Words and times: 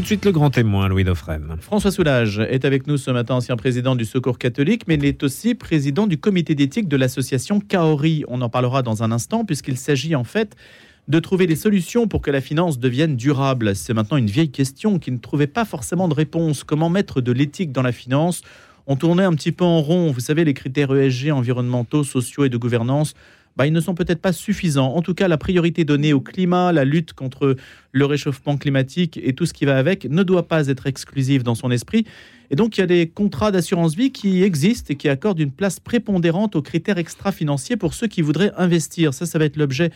Tout 0.00 0.04
de 0.04 0.06
suite 0.06 0.24
le 0.24 0.32
grand 0.32 0.48
témoin, 0.48 0.88
Louis 0.88 1.04
Dauphren. 1.04 1.58
François 1.60 1.90
Soulage 1.90 2.38
est 2.38 2.64
avec 2.64 2.86
nous 2.86 2.96
ce 2.96 3.10
matin, 3.10 3.34
ancien 3.34 3.54
président 3.56 3.94
du 3.94 4.06
Secours 4.06 4.38
catholique, 4.38 4.84
mais 4.88 4.94
il 4.94 5.04
est 5.04 5.22
aussi 5.22 5.54
président 5.54 6.06
du 6.06 6.16
comité 6.16 6.54
d'éthique 6.54 6.88
de 6.88 6.96
l'association 6.96 7.60
Kaori. 7.60 8.24
On 8.26 8.40
en 8.40 8.48
parlera 8.48 8.80
dans 8.80 9.02
un 9.02 9.12
instant, 9.12 9.44
puisqu'il 9.44 9.76
s'agit 9.76 10.16
en 10.16 10.24
fait 10.24 10.56
de 11.08 11.18
trouver 11.18 11.46
des 11.46 11.54
solutions 11.54 12.08
pour 12.08 12.22
que 12.22 12.30
la 12.30 12.40
finance 12.40 12.78
devienne 12.78 13.14
durable. 13.14 13.76
C'est 13.76 13.92
maintenant 13.92 14.16
une 14.16 14.30
vieille 14.30 14.50
question 14.50 14.98
qui 14.98 15.12
ne 15.12 15.18
trouvait 15.18 15.46
pas 15.46 15.66
forcément 15.66 16.08
de 16.08 16.14
réponse. 16.14 16.64
Comment 16.64 16.88
mettre 16.88 17.20
de 17.20 17.32
l'éthique 17.32 17.70
dans 17.70 17.82
la 17.82 17.92
finance? 17.92 18.40
On 18.86 18.96
tournait 18.96 19.24
un 19.24 19.34
petit 19.34 19.52
peu 19.52 19.64
en 19.66 19.82
rond. 19.82 20.12
Vous 20.12 20.20
savez, 20.20 20.46
les 20.46 20.54
critères 20.54 20.94
ESG 20.94 21.30
environnementaux, 21.30 22.04
sociaux 22.04 22.46
et 22.46 22.48
de 22.48 22.56
gouvernance 22.56 23.12
bah, 23.56 23.66
ils 23.66 23.72
ne 23.72 23.80
sont 23.80 23.94
peut-être 23.94 24.20
pas 24.20 24.32
suffisants. 24.32 24.94
En 24.94 25.02
tout 25.02 25.14
cas, 25.14 25.28
la 25.28 25.38
priorité 25.38 25.84
donnée 25.84 26.12
au 26.12 26.20
climat, 26.20 26.72
la 26.72 26.84
lutte 26.84 27.12
contre 27.12 27.56
le 27.92 28.04
réchauffement 28.04 28.56
climatique 28.56 29.18
et 29.22 29.34
tout 29.34 29.46
ce 29.46 29.52
qui 29.52 29.64
va 29.64 29.76
avec 29.76 30.04
ne 30.04 30.22
doit 30.22 30.48
pas 30.48 30.68
être 30.68 30.86
exclusive 30.86 31.42
dans 31.42 31.54
son 31.54 31.70
esprit. 31.70 32.06
Et 32.50 32.56
donc, 32.56 32.76
il 32.76 32.80
y 32.80 32.84
a 32.84 32.86
des 32.86 33.08
contrats 33.08 33.52
d'assurance 33.52 33.94
vie 33.94 34.12
qui 34.12 34.42
existent 34.42 34.92
et 34.92 34.96
qui 34.96 35.08
accordent 35.08 35.40
une 35.40 35.52
place 35.52 35.78
prépondérante 35.78 36.56
aux 36.56 36.62
critères 36.62 36.98
extra-financiers 36.98 37.76
pour 37.76 37.94
ceux 37.94 38.08
qui 38.08 38.22
voudraient 38.22 38.52
investir. 38.56 39.14
Ça, 39.14 39.26
ça 39.26 39.38
va 39.38 39.44
être 39.44 39.56
l'objet 39.56 39.90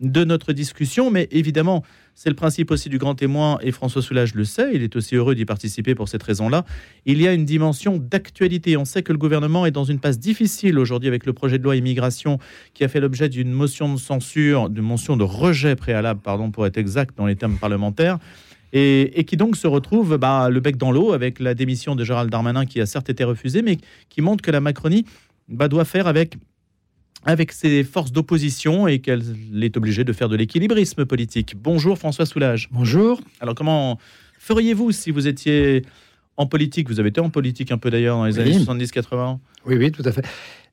de 0.00 0.24
notre 0.24 0.52
discussion. 0.52 1.10
Mais 1.10 1.28
évidemment, 1.30 1.82
c'est 2.14 2.28
le 2.28 2.34
principe 2.34 2.70
aussi 2.70 2.88
du 2.88 2.98
grand 2.98 3.14
témoin, 3.14 3.58
et 3.62 3.70
François 3.70 4.02
Soulage 4.02 4.34
le 4.34 4.44
sait, 4.44 4.70
il 4.74 4.82
est 4.82 4.96
aussi 4.96 5.14
heureux 5.14 5.34
d'y 5.34 5.44
participer 5.44 5.94
pour 5.94 6.08
cette 6.08 6.22
raison-là. 6.22 6.64
Il 7.06 7.20
y 7.20 7.28
a 7.28 7.32
une 7.32 7.44
dimension 7.44 7.96
d'actualité. 7.96 8.76
On 8.76 8.84
sait 8.84 9.02
que 9.02 9.12
le 9.12 9.18
gouvernement 9.18 9.66
est 9.66 9.70
dans 9.70 9.84
une 9.84 10.00
passe 10.00 10.18
difficile 10.18 10.78
aujourd'hui 10.78 11.08
avec 11.08 11.26
le 11.26 11.32
projet 11.32 11.58
de 11.58 11.62
loi 11.62 11.76
immigration 11.76 12.38
qui 12.74 12.84
a 12.84 12.88
fait 12.88 13.00
l'objet 13.00 13.28
d'une 13.28 13.52
motion 13.52 13.92
de 13.94 13.98
censure, 13.98 14.68
d'une 14.68 14.84
motion 14.84 15.16
de 15.16 15.24
rejet 15.24 15.76
préalable, 15.76 16.20
pardon, 16.20 16.50
pour 16.50 16.66
être 16.66 16.76
exact 16.76 17.16
dans 17.16 17.26
les 17.26 17.36
termes 17.36 17.56
parlementaires. 17.56 18.18
Et, 18.72 19.24
qui 19.26 19.36
donc 19.36 19.56
se 19.56 19.66
retrouve 19.66 20.18
bah, 20.18 20.50
le 20.50 20.60
bec 20.60 20.76
dans 20.76 20.90
l'eau 20.90 21.12
avec 21.12 21.40
la 21.40 21.54
démission 21.54 21.96
de 21.96 22.04
Gérald 22.04 22.30
Darmanin 22.30 22.66
qui 22.66 22.80
a 22.80 22.86
certes 22.86 23.08
été 23.08 23.24
refusée, 23.24 23.62
mais 23.62 23.78
qui 24.10 24.20
montre 24.20 24.42
que 24.42 24.50
la 24.50 24.60
Macronie 24.60 25.06
bah, 25.48 25.68
doit 25.68 25.86
faire 25.86 26.06
avec 26.06 26.36
avec 27.24 27.52
ses 27.52 27.84
forces 27.84 28.12
d'opposition 28.12 28.86
et 28.88 29.00
qu'elle 29.00 29.22
est 29.60 29.76
obligée 29.76 30.04
de 30.04 30.12
faire 30.12 30.28
de 30.28 30.36
l'équilibrisme 30.36 31.04
politique. 31.04 31.54
Bonjour 31.56 31.98
François 31.98 32.26
Soulage. 32.26 32.68
Bonjour. 32.70 33.20
Alors 33.40 33.54
comment 33.54 33.98
feriez-vous 34.38 34.92
si 34.92 35.10
vous 35.10 35.26
étiez 35.26 35.82
en 36.36 36.46
politique? 36.46 36.88
Vous 36.88 37.00
avez 37.00 37.10
été 37.10 37.20
en 37.20 37.30
politique 37.30 37.72
un 37.72 37.78
peu 37.78 37.90
d'ailleurs 37.90 38.16
dans 38.16 38.24
les 38.24 38.38
années 38.38 38.58
70-80 38.58 39.38
Oui, 39.66 39.76
oui, 39.76 39.90
tout 39.90 40.02
à 40.04 40.12
fait. 40.12 40.24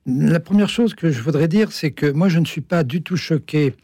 La 0.06 0.38
première 0.38 0.68
chose 0.68 0.94
que 0.94 1.10
je 1.10 1.20
voudrais 1.20 1.48
dire, 1.48 1.72
c'est 1.72 1.90
que 1.90 2.06
moi, 2.06 2.28
je 2.28 2.38
ne 2.38 2.44
suis 2.44 2.60
pas 2.60 2.84
du 2.84 3.02
tout 3.02 3.16
choqué 3.16 3.74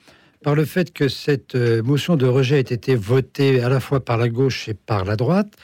par 0.44 0.55
le 0.55 0.64
fait 0.64 0.92
que 0.92 1.08
cette 1.08 1.56
euh, 1.56 1.83
motion 1.83 2.16
de 2.16 2.27
rejet 2.27 2.58
ait 2.58 2.60
été 2.60 2.94
votée 2.94 3.60
à 3.60 3.68
la 3.68 3.80
fois 3.80 4.05
par 4.05 4.18
la 4.18 4.28
gauche 4.28 4.68
et 4.68 4.74
par 4.74 5.05
la 5.05 5.16
droite, 5.16 5.55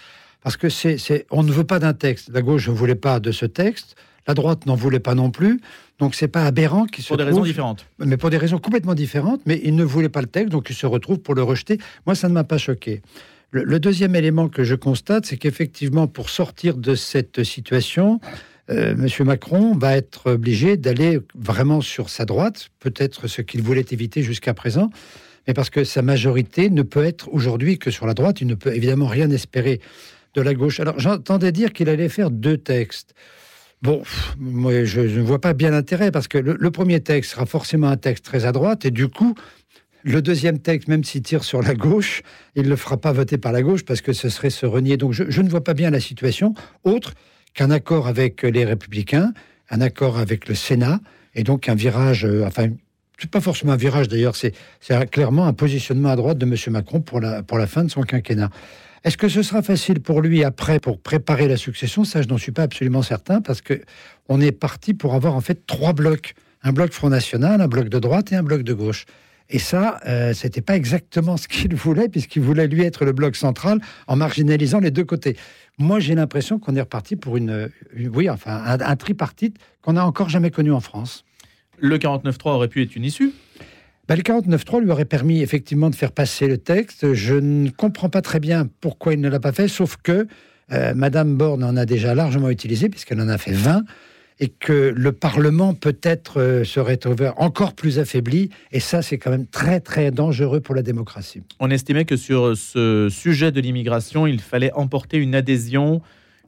parce 0.43 0.57
que 0.57 0.69
c'est, 0.69 1.27
on 1.31 1.45
ne 1.45 1.53
veut 1.53 1.65
pas 1.65 1.79
d'un 1.79 1.95
texte. 1.95 2.31
La 2.33 2.43
gauche 2.43 2.69
ne 2.69 2.75
voulait 2.75 2.97
pas 2.97 3.21
de 3.21 3.31
ce 3.31 3.47
texte, 3.47 3.95
la 4.29 4.35
droite 4.35 4.67
n'en 4.67 4.77
voulait 4.77 5.01
pas 5.01 5.15
non 5.15 5.31
plus. 5.31 5.61
Donc 5.99 6.15
c'est 6.15 6.29
pas 6.29 6.45
aberrant 6.45 6.85
qui 6.85 7.03
se 7.03 7.09
pour 7.09 7.17
des 7.17 7.25
raisons 7.25 7.43
différentes. 7.43 7.87
Mais 7.99 8.17
pour 8.17 8.31
des 8.31 8.37
raisons 8.37 8.59
complètement 8.59 8.95
différentes. 8.95 9.41
Mais 9.47 9.61
il 9.65 9.75
ne 9.75 9.83
voulait 9.83 10.11
pas 10.11 10.21
le 10.21 10.29
texte, 10.29 10.51
donc 10.51 10.69
il 10.71 10.77
se 10.77 10.87
retrouve 10.87 11.19
pour 11.19 11.35
le 11.35 11.43
rejeter. 11.43 11.79
Moi, 12.07 12.15
ça 12.15 12.29
ne 12.29 12.35
m'a 12.35 12.45
pas 12.45 12.59
choqué. 12.59 13.03
Le, 13.51 13.81
deuxième 13.81 14.15
élément 14.15 14.51
que 14.51 14.63
je 14.63 14.75
constate, 14.75 15.25
c'est 15.25 15.39
qu'effectivement, 15.39 16.07
pour 16.07 16.29
sortir 16.29 16.77
de 16.77 16.95
cette 16.95 17.45
situation, 17.45 18.21
euh, 18.69 18.93
M. 18.93 19.09
Macron 19.27 19.75
va 19.75 19.97
être 19.97 20.33
obligé 20.33 20.77
d'aller 20.77 21.21
vraiment 21.35 21.81
sur 21.81 22.11
sa 22.11 22.27
droite, 22.27 22.69
peut-être 22.79 23.27
ce 23.27 23.41
qu'il 23.41 23.63
voulait 23.63 23.87
éviter 23.91 24.23
jusqu'à 24.23 24.53
présent, 24.53 24.91
mais 25.47 25.55
parce 25.55 25.71
que 25.71 25.83
sa 25.85 26.03
majorité 26.03 26.69
ne 26.69 26.83
peut 26.83 27.05
être 27.05 27.33
aujourd'hui 27.33 27.79
que 27.79 27.91
sur 27.91 28.07
la 28.07 28.13
droite. 28.13 28.43
Il 28.43 28.47
ne 28.49 28.55
peut 28.55 28.75
évidemment 28.75 29.07
rien 29.07 29.31
espérer 29.31 29.81
de 30.35 30.43
la 30.43 30.53
gauche. 30.53 30.79
Alors 30.79 31.01
j'entendais 31.01 31.51
dire 31.51 31.73
qu'il 31.73 31.89
allait 31.89 32.11
faire 32.11 32.31
deux 32.31 32.59
textes. 32.59 33.15
Bon, 33.81 34.03
moi, 34.39 34.85
je, 34.85 35.01
ne 35.01 35.23
vois 35.23 35.41
pas 35.41 35.53
bien 35.53 35.71
l'intérêt 35.71 36.11
parce 36.11 36.27
que 36.27 36.39
le, 36.39 36.71
premier 36.71 37.01
texte 37.01 37.33
sera 37.33 37.47
forcément 37.47 37.89
un 37.89 37.97
texte 37.97 38.25
très 38.25 38.45
à 38.45 38.51
droite 38.51 38.85
et 38.85 38.91
du 38.91 39.07
coup, 39.07 39.35
le 40.03 40.21
deuxième 40.21 40.59
texte, 40.59 40.89
même 40.89 41.05
s'il 41.05 41.23
tire 41.23 41.45
sur 41.45 41.63
la 41.63 41.75
gauche, 41.75 42.23
il 42.57 42.65
ne 42.65 42.69
le 42.71 42.77
fera 42.77 42.97
pas 42.97 43.13
voter 43.13 43.39
par 43.39 43.53
la 43.53 43.63
gauche 43.63 43.85
parce 43.85 44.01
que 44.01 44.13
ce 44.13 44.29
serait 44.31 44.51
se 44.51 44.67
renier. 44.67 44.97
Donc 44.97 45.13
je, 45.13 45.41
ne 45.41 45.49
vois 45.49 45.63
pas 45.63 45.75
bien 45.75 45.91
la 45.91 46.01
situation 46.01 46.55
autre 46.83 47.15
qu'un 47.55 47.71
accord 47.71 48.09
avec 48.09 48.43
les 48.43 48.65
Républicains, 48.65 49.33
un 49.71 49.81
accord 49.81 50.19
avec 50.19 50.49
le 50.49 50.57
Sénat 50.57 50.99
et 51.37 51.45
donc 51.45 51.69
un 51.69 51.77
virage, 51.77 52.25
euh, 52.25 52.45
enfin, 52.47 52.71
pas 53.31 53.41
forcément 53.41 53.73
un 53.73 53.77
virage 53.77 54.09
d'ailleurs, 54.09 54.35
c'est 54.35 54.55
clairement 55.11 55.47
un 55.47 55.53
positionnement 55.53 56.09
à 56.09 56.17
droite 56.17 56.39
de 56.39 56.47
M. 56.47 56.57
Macron 56.73 57.01
pour 57.01 57.21
la 57.21 57.67
fin 57.69 57.85
de 57.85 57.91
son 57.91 58.03
quinquennat. 58.03 58.51
Est-ce 59.09 59.17
que 59.17 59.31
ce 59.31 59.43
sera 59.43 59.63
facile 59.63 60.01
pour 60.01 60.21
lui 60.21 60.45
après 60.45 60.81
pour 60.81 61.01
préparer 61.01 61.49
la 61.49 61.57
succession? 61.57 62.05
Ça, 62.05 62.21
je 62.21 62.29
n'en 62.29 62.37
suis 62.37 62.53
pas 62.53 62.65
absolument 62.65 63.01
certain 63.01 63.41
parce 63.41 63.63
que 63.63 63.81
on 64.29 64.39
est 64.39 64.53
parti 64.53 64.93
pour 64.93 65.15
avoir 65.15 65.35
en 65.35 65.41
fait 65.41 65.67
trois 65.67 65.95
blocs 65.95 66.35
un 66.63 66.73
bloc 66.73 66.93
Front 66.93 67.09
National, 67.09 67.63
un 67.63 67.69
bloc 67.69 67.89
de 67.89 67.99
droite 67.99 68.33
et 68.33 68.37
un 68.37 68.43
bloc 68.43 68.65
de 68.65 68.75
gauche. 68.75 69.07
Et 69.49 69.59
ça, 69.59 69.99
euh, 70.07 70.35
c'était 70.35 70.61
pas 70.61 70.77
exactement 70.77 71.39
ce 71.39 71.49
qu'il 71.49 71.75
voulait, 71.75 72.11
puisqu'il 72.11 72.43
voulait 72.43 72.67
lui 72.67 72.83
être 72.83 73.07
le 73.07 73.13
bloc 73.13 73.35
central 73.35 73.81
en 74.09 74.17
marginalisant 74.17 74.79
les 74.79 74.91
deux 74.91 75.05
côtés. 75.05 75.39
Moi, 75.79 76.01
j'ai 76.01 76.15
l'impression 76.15 76.59
qu'on 76.59 76.77
est 76.77 76.83
reparti 76.83 77.17
pour 77.17 77.39
une, 77.39 77.71
oui, 78.13 78.29
enfin, 78.29 78.63
un, 78.63 78.79
un 78.79 78.97
tripartite 78.97 79.57
qu'on 79.81 79.95
n'a 79.95 80.05
encore 80.05 80.29
jamais 80.29 80.51
connu 80.51 80.71
en 80.71 80.81
France. 80.81 81.25
Le 81.79 81.97
49-3 81.97 82.51
aurait 82.51 82.69
pu 82.69 82.83
être 82.83 82.95
une 82.95 83.07
issue 83.07 83.33
bah, 84.09 84.17
le 84.17 84.23
49.3 84.23 84.81
lui 84.81 84.91
aurait 84.91 85.05
permis 85.05 85.43
effectivement 85.43 85.91
de 85.91 85.95
faire 85.95 86.13
passer 86.13 86.49
le 86.49 86.57
texte. 86.57 87.13
Je 87.13 87.35
ne 87.35 87.69
comprends 87.69 88.09
pas 88.09 88.23
très 88.23 88.41
bien 88.41 88.67
pourquoi 88.81 89.13
il 89.13 89.21
ne 89.21 89.29
l'a 89.29 89.39
pas 89.39 89.53
fait, 89.53 89.69
sauf 89.69 89.97
que 90.03 90.27
euh, 90.73 90.95
Madame 90.95 91.37
Borne 91.37 91.63
en 91.63 91.77
a 91.77 91.85
déjà 91.85 92.15
largement 92.15 92.49
utilisé, 92.49 92.89
puisqu'elle 92.89 93.21
en 93.21 93.29
a 93.29 93.37
fait 93.37 93.53
20, 93.53 93.85
et 94.41 94.49
que 94.49 94.95
le 94.97 95.13
Parlement 95.13 95.75
peut-être 95.75 96.41
euh, 96.41 96.65
serait 96.65 97.01
encore 97.37 97.75
plus 97.75 97.99
affaibli, 97.99 98.49
et 98.73 98.81
ça 98.81 99.03
c'est 99.03 99.19
quand 99.19 99.31
même 99.31 99.47
très 99.47 99.81
très 99.81 100.11
dangereux 100.11 100.61
pour 100.61 100.75
la 100.75 100.83
démocratie. 100.83 101.43
On 101.61 101.71
estimait 101.71 102.07
que 102.07 102.17
sur 102.17 102.57
ce 102.57 103.09
sujet 103.11 103.53
de 103.53 103.61
l'immigration, 103.61 104.27
il 104.27 104.41
fallait 104.41 104.73
emporter 104.73 105.19
une 105.19 105.35
adhésion 105.35 106.01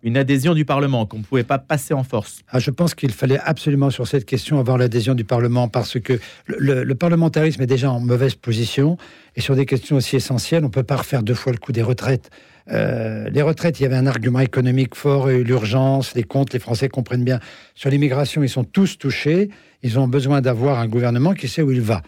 une 0.03 0.17
adhésion 0.17 0.55
du 0.55 0.65
Parlement, 0.65 1.07
qu'on 1.07 1.19
ne 1.19 1.23
pouvait 1.23 1.45
pas 1.45 1.59
passer 1.59 1.95
en 1.95 2.05
force 2.05 2.43
ah, 2.49 2.59
Je 2.59 2.71
pense 2.71 2.95
qu'il 2.95 3.13
fallait 3.13 3.39
absolument 3.39 3.91
sur 3.91 4.07
cette 4.07 4.25
question 4.25 4.59
avoir 4.59 4.79
l'adhésion 4.79 5.15
du 5.15 5.25
Parlement 5.25 5.69
parce 5.69 5.99
que 6.01 6.19
le, 6.47 6.93
parlementarisme 6.95 7.63
est 7.63 7.67
déjà 7.67 7.91
en 7.91 8.01
mauvaise 8.01 8.35
position 8.35 8.97
et 9.37 9.41
sur 9.41 9.57
des 9.57 9.67
questions 9.67 9.97
aussi 9.97 10.17
essentielles, 10.17 10.63
on 10.65 10.69
ne 10.69 10.73
peut 10.73 10.83
pas 10.83 10.97
refaire 10.97 11.23
deux 11.23 11.35
fois 11.35 11.53
le 11.53 11.59
coup 11.59 11.73
des 11.73 11.83
retraites. 11.83 12.31
Euh, 12.73 13.29
les 13.31 13.43
retraites, 13.43 13.81
il 13.81 13.83
y 13.83 13.87
avait 13.87 13.97
un 13.97 14.07
argument 14.07 14.41
économique 14.41 14.95
fort, 14.95 15.29
l'urgence, 15.29 16.15
les 16.15 16.23
comptes, 16.23 16.53
les 16.53 16.59
Français 16.59 16.89
comprennent 16.89 17.25
bien. 17.25 17.41
Sur 17.75 17.91
l'immigration, 17.91 18.43
ils 18.43 18.49
sont 18.49 18.65
tous 18.65 18.99
touchés, 18.99 19.51
ils 19.83 19.99
ont 19.99 20.09
besoin 20.09 20.41
d'avoir 20.41 20.79
un 20.79 20.87
gouvernement 20.87 21.35
qui 21.35 21.49
sait 21.49 21.63
où 21.63 21.71
il 21.71 21.81
va. 21.81 22.03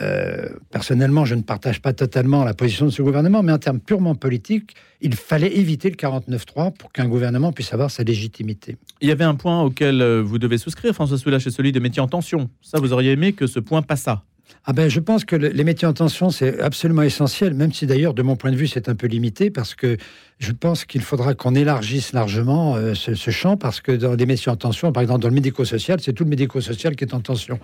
Euh, 0.00 0.48
personnellement, 0.70 1.24
je 1.24 1.34
ne 1.34 1.42
partage 1.42 1.80
pas 1.80 1.92
totalement 1.92 2.44
la 2.44 2.54
position 2.54 2.86
de 2.86 2.90
ce 2.90 3.02
gouvernement, 3.02 3.42
mais 3.42 3.52
en 3.52 3.58
termes 3.58 3.80
purement 3.80 4.14
politiques, 4.14 4.74
il 5.00 5.14
fallait 5.14 5.56
éviter 5.56 5.90
le 5.90 5.96
49-3 5.96 6.72
pour 6.72 6.92
qu'un 6.92 7.06
gouvernement 7.06 7.52
puisse 7.52 7.72
avoir 7.72 7.90
sa 7.90 8.02
légitimité. 8.02 8.76
Il 9.00 9.08
y 9.08 9.12
avait 9.12 9.24
un 9.24 9.34
point 9.34 9.62
auquel 9.62 10.02
euh, 10.02 10.22
vous 10.22 10.38
devez 10.38 10.58
souscrire, 10.58 10.94
François 10.94 11.18
Soulache, 11.18 11.44
c'est 11.44 11.50
celui 11.50 11.72
des 11.72 11.80
métiers 11.80 12.02
en 12.02 12.08
tension. 12.08 12.50
Ça, 12.62 12.78
vous 12.80 12.92
auriez 12.92 13.12
aimé 13.12 13.32
que 13.32 13.46
ce 13.46 13.60
point 13.60 13.82
passât 13.82 14.22
ah 14.66 14.72
ben, 14.72 14.88
je 14.88 14.98
pense 14.98 15.26
que 15.26 15.36
les 15.36 15.64
métiers 15.64 15.86
en 15.86 15.92
tension, 15.92 16.30
c'est 16.30 16.58
absolument 16.60 17.02
essentiel, 17.02 17.52
même 17.52 17.72
si 17.72 17.86
d'ailleurs, 17.86 18.14
de 18.14 18.22
mon 18.22 18.34
point 18.34 18.50
de 18.50 18.56
vue, 18.56 18.66
c'est 18.66 18.88
un 18.88 18.94
peu 18.94 19.06
limité, 19.06 19.50
parce 19.50 19.74
que 19.74 19.98
je 20.38 20.52
pense 20.52 20.86
qu'il 20.86 21.02
faudra 21.02 21.34
qu'on 21.34 21.54
élargisse 21.54 22.14
largement 22.14 22.74
euh, 22.76 22.94
ce, 22.94 23.30
champ, 23.30 23.58
parce 23.58 23.82
que 23.82 23.92
dans 23.92 24.14
les 24.14 24.24
métiers 24.24 24.50
en 24.50 24.56
tension, 24.56 24.90
par 24.90 25.02
exemple 25.02 25.20
dans 25.20 25.28
le 25.28 25.34
médico-social, 25.34 26.00
c'est 26.00 26.14
tout 26.14 26.24
le 26.24 26.30
médico-social 26.30 26.96
qui 26.96 27.04
est 27.04 27.12
en 27.12 27.20
tension. 27.20 27.58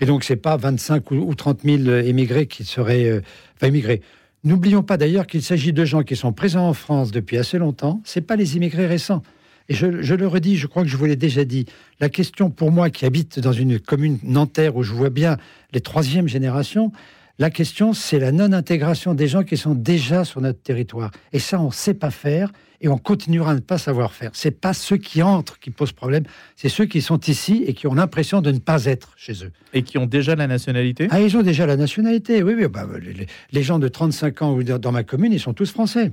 Et 0.00 0.06
donc, 0.06 0.24
c'est 0.24 0.36
pas 0.36 0.56
25 0.56 1.10
ou, 1.10 1.34
30 1.34 1.60
000 1.62 1.88
émigrés 1.98 2.46
qui 2.46 2.64
seraient... 2.64 3.04
Euh, 3.04 3.20
enfin, 3.56 3.66
émigrés. 3.68 4.00
N'oublions 4.42 4.82
pas 4.82 4.96
d'ailleurs 4.96 5.26
qu'il 5.26 5.42
s'agit 5.42 5.72
de 5.72 5.84
gens 5.84 6.04
qui 6.04 6.16
sont 6.16 6.32
présents 6.32 6.68
en 6.68 6.74
France 6.74 7.10
depuis 7.10 7.36
assez 7.36 7.58
longtemps, 7.58 8.00
c'est 8.04 8.20
pas 8.20 8.36
les 8.36 8.56
immigrés 8.56 8.86
récents. 8.86 9.22
Et 9.68 9.74
je, 9.74 9.86
le 9.86 10.26
redis, 10.26 10.56
je 10.56 10.66
crois 10.66 10.82
que 10.82 10.88
je 10.88 10.96
vous 10.96 11.06
l'ai 11.06 11.16
déjà 11.16 11.44
dit, 11.44 11.66
la 12.00 12.08
question 12.08 12.50
pour 12.50 12.70
moi 12.70 12.90
qui 12.90 13.04
habite 13.04 13.40
dans 13.40 13.52
une 13.52 13.80
commune 13.80 14.18
nanterre 14.22 14.76
où 14.76 14.82
je 14.82 14.92
vois 14.92 15.10
bien 15.10 15.38
les 15.72 15.80
troisième 15.80 16.28
générations, 16.28 16.92
la 17.38 17.50
question 17.50 17.92
c'est 17.92 18.18
la 18.18 18.32
non-intégration 18.32 19.14
des 19.14 19.26
gens 19.26 19.42
qui 19.42 19.56
sont 19.56 19.74
déjà 19.74 20.24
sur 20.24 20.40
notre 20.40 20.62
territoire. 20.62 21.10
Et 21.32 21.38
ça, 21.38 21.60
on 21.60 21.66
ne 21.66 21.72
sait 21.72 21.94
pas 21.94 22.10
faire 22.10 22.52
et 22.80 22.88
on 22.88 22.98
continuera 22.98 23.52
à 23.52 23.54
ne 23.54 23.60
pas 23.60 23.78
savoir 23.78 24.12
faire. 24.12 24.30
C'est 24.34 24.60
pas 24.60 24.72
ceux 24.72 24.98
qui 24.98 25.22
entrent 25.22 25.58
qui 25.58 25.70
posent 25.70 25.92
problème, 25.92 26.24
c'est 26.54 26.68
ceux 26.68 26.84
qui 26.86 27.02
sont 27.02 27.18
ici 27.20 27.64
et 27.66 27.74
qui 27.74 27.86
ont 27.86 27.94
l'impression 27.94 28.42
de 28.42 28.52
ne 28.52 28.58
pas 28.58 28.84
être 28.84 29.14
chez 29.16 29.44
eux. 29.44 29.52
Et 29.72 29.82
qui 29.82 29.98
ont 29.98 30.06
déjà 30.06 30.36
la 30.36 30.46
nationalité? 30.46 31.08
Ah, 31.10 31.20
ils 31.20 31.36
ont 31.36 31.42
déjà 31.42 31.66
la 31.66 31.76
nationalité, 31.76 32.42
oui, 32.42 32.54
oui. 32.56 32.68
Bah, 32.68 32.86
les, 33.00 33.26
les, 33.50 33.62
gens 33.62 33.78
de 33.78 33.88
35 33.88 34.42
ans 34.42 34.58
dans 34.62 34.92
ma 34.92 35.02
commune, 35.02 35.32
ils 35.32 35.40
sont 35.40 35.54
tous 35.54 35.72
français 35.72 36.12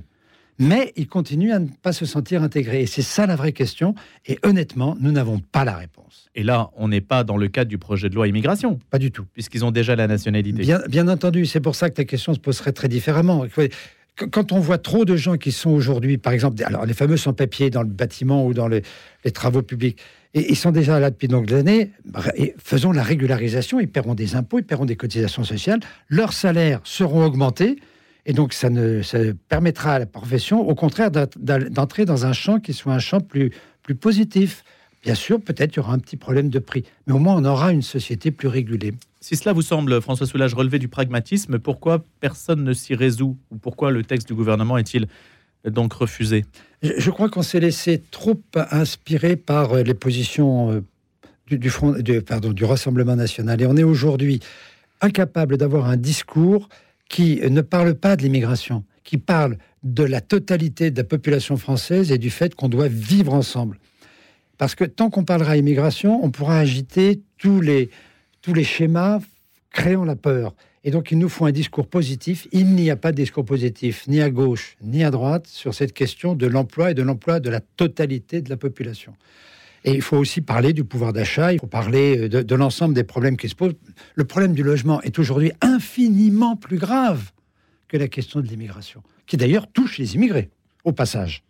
mais 0.58 0.92
ils 0.96 1.06
continuent 1.06 1.52
à 1.52 1.58
ne 1.58 1.68
pas 1.82 1.92
se 1.92 2.06
sentir 2.06 2.42
intégrés. 2.42 2.82
Et 2.82 2.86
c'est 2.86 3.02
ça 3.02 3.26
la 3.26 3.36
vraie 3.36 3.52
question. 3.52 3.94
Et 4.26 4.38
honnêtement, 4.42 4.96
nous 5.00 5.12
n'avons 5.12 5.38
pas 5.38 5.64
la 5.64 5.76
réponse. 5.76 6.28
Et 6.34 6.42
là, 6.42 6.70
on 6.76 6.88
n'est 6.88 7.00
pas 7.00 7.24
dans 7.24 7.36
le 7.36 7.48
cadre 7.48 7.68
du 7.68 7.78
projet 7.78 8.08
de 8.08 8.14
loi 8.14 8.28
immigration. 8.28 8.78
Pas 8.90 8.98
du 8.98 9.10
tout. 9.10 9.24
Puisqu'ils 9.32 9.64
ont 9.64 9.70
déjà 9.70 9.96
la 9.96 10.06
nationalité. 10.06 10.62
Bien, 10.62 10.80
bien 10.88 11.08
entendu, 11.08 11.46
c'est 11.46 11.60
pour 11.60 11.74
ça 11.74 11.90
que 11.90 11.94
ta 11.94 12.04
question 12.04 12.34
se 12.34 12.40
poserait 12.40 12.72
très 12.72 12.88
différemment. 12.88 13.46
quand 14.30 14.52
on 14.52 14.60
voit 14.60 14.78
trop 14.78 15.04
de 15.04 15.16
gens 15.16 15.36
qui 15.36 15.52
sont 15.52 15.70
aujourd'hui, 15.70 16.18
par 16.18 16.32
exemple, 16.32 16.62
alors 16.64 16.86
les 16.86 16.94
fameux 16.94 17.16
sans-papiers 17.16 17.70
dans 17.70 17.82
le 17.82 17.88
bâtiment 17.88 18.46
ou 18.46 18.54
dans 18.54 18.68
les, 18.68 18.82
travaux 19.32 19.62
publics, 19.62 19.98
et 20.34 20.50
ils 20.50 20.56
sont 20.56 20.72
déjà 20.72 20.98
là 20.98 21.10
depuis 21.10 21.28
donc 21.28 21.50
années, 21.52 21.92
faisons 22.58 22.90
la 22.90 23.04
régularisation, 23.04 23.78
ils 23.78 23.88
paieront 23.88 24.14
des 24.14 24.34
impôts, 24.34 24.58
ils 24.58 24.64
paieront 24.64 24.84
des 24.84 24.96
cotisations 24.96 25.44
sociales, 25.44 25.78
leurs 26.08 26.32
salaires 26.32 26.80
seront 26.82 27.24
augmentés, 27.24 27.76
et 28.26 28.32
donc 28.32 28.52
ça, 28.52 28.70
ne, 28.70 29.02
ça 29.02 29.18
permettra 29.48 29.94
à 29.94 29.98
la 29.98 30.06
profession, 30.06 30.66
au 30.66 30.74
contraire, 30.74 31.10
d'entrer 31.10 32.04
dans 32.04 32.26
un 32.26 32.32
champ 32.32 32.58
qui 32.58 32.72
soit 32.72 32.94
un 32.94 32.98
champ 32.98 33.20
plus, 33.20 33.50
plus 33.82 33.94
positif. 33.94 34.64
Bien 35.02 35.14
sûr, 35.14 35.40
peut-être 35.40 35.74
il 35.74 35.76
y 35.76 35.80
aura 35.80 35.92
un 35.92 35.98
petit 35.98 36.16
problème 36.16 36.48
de 36.48 36.58
prix, 36.58 36.84
mais 37.06 37.12
au 37.12 37.18
moins 37.18 37.36
on 37.36 37.44
aura 37.44 37.72
une 37.72 37.82
société 37.82 38.30
plus 38.30 38.48
régulée. 38.48 38.94
Si 39.20 39.36
cela 39.36 39.52
vous 39.52 39.62
semble, 39.62 40.00
François 40.00 40.26
Soulage, 40.26 40.54
relever 40.54 40.78
du 40.78 40.88
pragmatisme, 40.88 41.58
pourquoi 41.58 42.04
personne 42.20 42.64
ne 42.64 42.72
s'y 42.72 42.94
résout? 42.94 43.36
Ou 43.50 43.56
pourquoi 43.56 43.90
le 43.90 44.02
texte 44.02 44.28
du 44.28 44.34
gouvernement 44.34 44.78
est-il 44.78 45.06
donc 45.66 45.92
refusé? 45.94 46.44
Je, 46.82 47.10
crois 47.10 47.30
qu'on 47.30 47.42
s'est 47.42 47.60
laissé 47.60 48.02
trop 48.10 48.40
inspirer 48.70 49.36
par 49.36 49.72
euh, 49.72 49.82
les 49.82 49.94
positions 49.94 50.72
euh, 50.72 50.80
du, 51.50 51.70
front, 51.70 51.92
du, 51.92 52.20
pardon, 52.20 52.52
du 52.52 52.64
Rassemblement 52.64 53.16
national. 53.16 53.62
Et 53.62 53.66
on 53.66 53.76
est 53.76 53.82
aujourd'hui 53.82 54.40
incapable 55.00 55.56
d'avoir 55.56 55.86
un 55.86 55.96
discours 55.96 56.68
qui 57.08 57.40
ne 57.48 57.60
parle 57.60 57.94
pas 57.94 58.16
de 58.16 58.22
l'immigration, 58.22 58.84
qui 59.02 59.18
parle 59.18 59.58
de 59.82 60.02
la 60.02 60.20
totalité 60.20 60.90
de 60.90 60.96
la 60.96 61.04
population 61.04 61.56
française 61.56 62.10
et 62.10 62.18
du 62.18 62.30
fait 62.30 62.54
qu'on 62.54 62.68
doit 62.68 62.88
vivre 62.88 63.34
ensemble. 63.34 63.78
Parce 64.58 64.74
que 64.74 64.84
tant 64.84 65.10
qu'on 65.10 65.24
parlera 65.24 65.56
immigration, 65.56 66.24
on 66.24 66.30
pourra 66.30 66.58
agiter 66.58 67.20
tous 67.38 67.60
les, 67.60 67.90
tous 68.40 68.54
les 68.54 68.64
schémas 68.64 69.20
créant 69.70 70.04
la 70.04 70.16
peur. 70.16 70.54
Et 70.84 70.90
donc, 70.90 71.10
il 71.10 71.18
nous 71.18 71.28
faut 71.28 71.46
un 71.46 71.52
discours 71.52 71.86
positif. 71.86 72.46
Il 72.52 72.74
n'y 72.74 72.90
a 72.90 72.96
pas 72.96 73.10
de 73.10 73.16
discours 73.16 73.44
positif, 73.44 74.06
ni 74.06 74.20
à 74.20 74.30
gauche, 74.30 74.76
ni 74.82 75.02
à 75.02 75.10
droite, 75.10 75.46
sur 75.46 75.74
cette 75.74 75.94
question 75.94 76.34
de 76.34 76.46
l'emploi 76.46 76.90
et 76.90 76.94
de 76.94 77.02
l'emploi 77.02 77.40
de 77.40 77.48
la 77.50 77.60
totalité 77.60 78.42
de 78.42 78.50
la 78.50 78.58
population. 78.58 79.14
Et 79.84 79.92
il 79.92 80.02
faut 80.02 80.16
aussi 80.16 80.40
parler 80.40 80.72
du 80.72 80.82
pouvoir 80.82 81.12
d'achat, 81.12 81.52
il 81.52 81.60
faut 81.60 81.66
parler 81.66 82.28
de, 82.28 82.42
de 82.42 82.54
l'ensemble 82.54 82.94
des 82.94 83.04
problèmes 83.04 83.36
qui 83.36 83.48
se 83.48 83.54
posent. 83.54 83.74
Le 84.14 84.24
problème 84.24 84.54
du 84.54 84.62
logement 84.62 85.02
est 85.02 85.18
aujourd'hui 85.18 85.52
infiniment 85.60 86.56
plus 86.56 86.78
grave 86.78 87.32
que 87.88 87.98
la 87.98 88.08
question 88.08 88.40
de 88.40 88.46
l'immigration, 88.46 89.02
qui 89.26 89.36
d'ailleurs 89.36 89.70
touche 89.70 89.98
les 89.98 90.14
immigrés, 90.14 90.50
au 90.84 90.92
passage. 90.92 91.44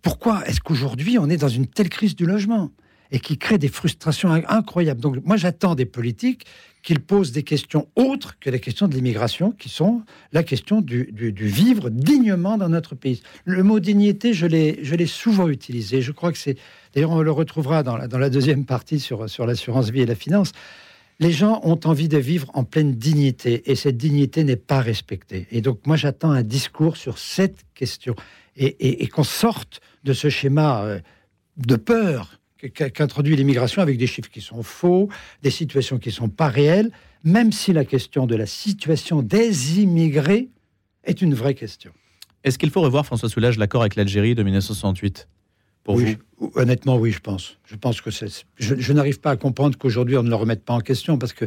Pourquoi 0.00 0.46
est-ce 0.46 0.60
qu'aujourd'hui 0.60 1.18
on 1.18 1.28
est 1.28 1.36
dans 1.36 1.48
une 1.48 1.66
telle 1.66 1.90
crise 1.90 2.16
du 2.16 2.24
logement? 2.24 2.70
Et 3.10 3.20
qui 3.20 3.38
crée 3.38 3.58
des 3.58 3.68
frustrations 3.68 4.30
incroyables. 4.48 5.00
Donc 5.00 5.16
moi 5.24 5.36
j'attends 5.36 5.74
des 5.74 5.86
politiques 5.86 6.44
qu'ils 6.82 7.00
posent 7.00 7.32
des 7.32 7.42
questions 7.42 7.88
autres 7.96 8.38
que 8.38 8.50
la 8.50 8.58
question 8.58 8.88
de 8.88 8.94
l'immigration, 8.94 9.52
qui 9.52 9.68
sont 9.68 10.02
la 10.32 10.42
question 10.42 10.80
du, 10.80 11.12
vivre 11.36 11.90
dignement 11.90 12.56
dans 12.56 12.68
notre 12.68 12.94
pays. 12.94 13.22
Le 13.44 13.62
mot 13.62 13.80
dignité, 13.80 14.32
je 14.32 14.46
l'ai 14.46 15.06
souvent 15.06 15.48
utilisé. 15.48 16.00
Je 16.00 16.12
crois 16.12 16.32
que 16.32 16.38
c'est... 16.38 16.56
D'ailleurs, 16.94 17.10
on 17.10 17.20
le 17.20 17.30
retrouvera 17.30 17.82
dans 17.82 17.96
la, 17.96 18.30
deuxième 18.30 18.64
partie 18.64 19.00
sur, 19.00 19.28
sur 19.28 19.44
l'assurance 19.44 19.90
vie 19.90 20.00
et 20.02 20.06
la 20.06 20.14
finance. 20.14 20.52
Les 21.20 21.32
gens 21.32 21.60
ont 21.64 21.80
envie 21.84 22.08
de 22.08 22.16
vivre 22.16 22.48
en 22.54 22.62
pleine 22.62 22.92
dignité 22.94 23.70
et 23.70 23.74
cette 23.74 23.96
dignité 23.96 24.44
n'est 24.44 24.56
pas 24.56 24.80
respectée. 24.80 25.48
Et 25.50 25.60
donc 25.60 25.80
moi 25.84 25.96
j'attends 25.96 26.30
un 26.30 26.42
discours 26.42 26.96
sur 26.96 27.18
cette 27.18 27.66
question 27.74 28.14
et, 28.56 29.02
et 29.02 29.08
qu'on 29.08 29.24
sorte 29.24 29.80
de 30.04 30.12
ce 30.12 30.28
schéma 30.28 30.82
euh, 30.84 31.00
de 31.56 31.76
peur 31.76 32.37
qu'introduit 32.66 33.36
l'immigration 33.36 33.82
avec 33.82 33.98
des 33.98 34.06
chiffres 34.06 34.30
qui 34.30 34.40
sont 34.40 34.62
faux, 34.62 35.08
des 35.42 35.50
situations 35.50 35.98
qui 35.98 36.08
ne 36.08 36.14
sont 36.14 36.28
pas 36.28 36.48
réelles, 36.48 36.90
même 37.24 37.52
si 37.52 37.72
la 37.72 37.84
question 37.84 38.26
de 38.26 38.34
la 38.36 38.46
situation 38.46 39.22
des 39.22 39.80
immigrés 39.80 40.48
est 41.04 41.22
une 41.22 41.34
vraie 41.34 41.54
question. 41.54 41.92
Est-ce 42.44 42.58
qu'il 42.58 42.70
faut 42.70 42.80
revoir, 42.80 43.04
François 43.04 43.28
Soulage, 43.28 43.58
l'accord 43.58 43.82
avec 43.82 43.96
l'Algérie 43.96 44.34
de 44.34 44.42
1968 44.42 45.28
pour 45.84 45.98
vous? 45.98 46.06
Honnêtement, 46.54 46.96
oui, 46.96 47.10
je 47.10 47.20
pense. 47.20 47.58
Je 47.64 47.76
pense 47.76 48.00
que 48.00 48.10
je, 48.58 48.92
n'arrive 48.92 49.20
pas 49.20 49.30
à 49.30 49.36
comprendre 49.36 49.76
qu'aujourd'hui 49.76 50.16
on 50.16 50.22
ne 50.22 50.28
le 50.28 50.36
remette 50.36 50.64
pas 50.64 50.74
en 50.74 50.80
question 50.80 51.18
parce 51.18 51.32
que 51.32 51.46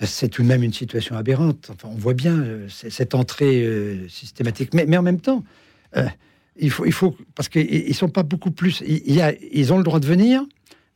c'est 0.00 0.28
tout 0.28 0.42
de 0.42 0.48
même 0.48 0.62
une 0.62 0.72
situation 0.72 1.16
aberrante. 1.16 1.70
Enfin, 1.72 1.88
on 1.90 1.96
voit 1.96 2.14
bien 2.14 2.36
euh, 2.36 2.68
cette 2.68 3.14
entrée 3.14 3.62
euh, 3.62 4.08
systématique. 4.08 4.74
Mais, 4.74 4.84
mais, 4.86 4.98
en 4.98 5.02
même 5.02 5.20
temps, 5.20 5.42
euh, 5.96 6.04
il 6.58 6.70
faut, 6.70 7.16
parce 7.34 7.48
qu'ils 7.48 7.94
sont 7.94 8.08
pas 8.08 8.22
beaucoup 8.22 8.50
plus. 8.50 8.82
Ils 8.86 9.72
ont 9.72 9.78
le 9.78 9.84
droit 9.84 10.00
de 10.00 10.06
venir, 10.06 10.44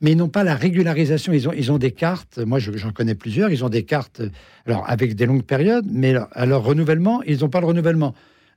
mais 0.01 0.11
ils 0.11 0.17
n'ont 0.17 0.29
pas 0.29 0.43
la 0.43 0.55
régularisation. 0.55 1.33
Ils 1.33 1.47
ont, 1.47 1.53
ils 1.53 1.71
ont 1.71 1.77
des 1.77 1.91
cartes. 1.91 2.39
Moi, 2.39 2.59
j'en 2.59 2.91
connais 2.91 3.15
plusieurs. 3.15 3.49
Ils 3.51 3.63
ont 3.63 3.69
des 3.69 3.83
cartes, 3.83 4.21
alors 4.65 4.83
avec 4.87 5.15
des 5.15 5.25
longues 5.25 5.43
périodes, 5.43 5.85
mais 5.89 6.15
à 6.31 6.45
leur 6.45 6.63
renouvellement, 6.63 7.21
ils 7.23 7.39
n'ont 7.39 7.49
pas 7.49 7.59
le 7.59 7.67
renouvellement. 7.67 8.13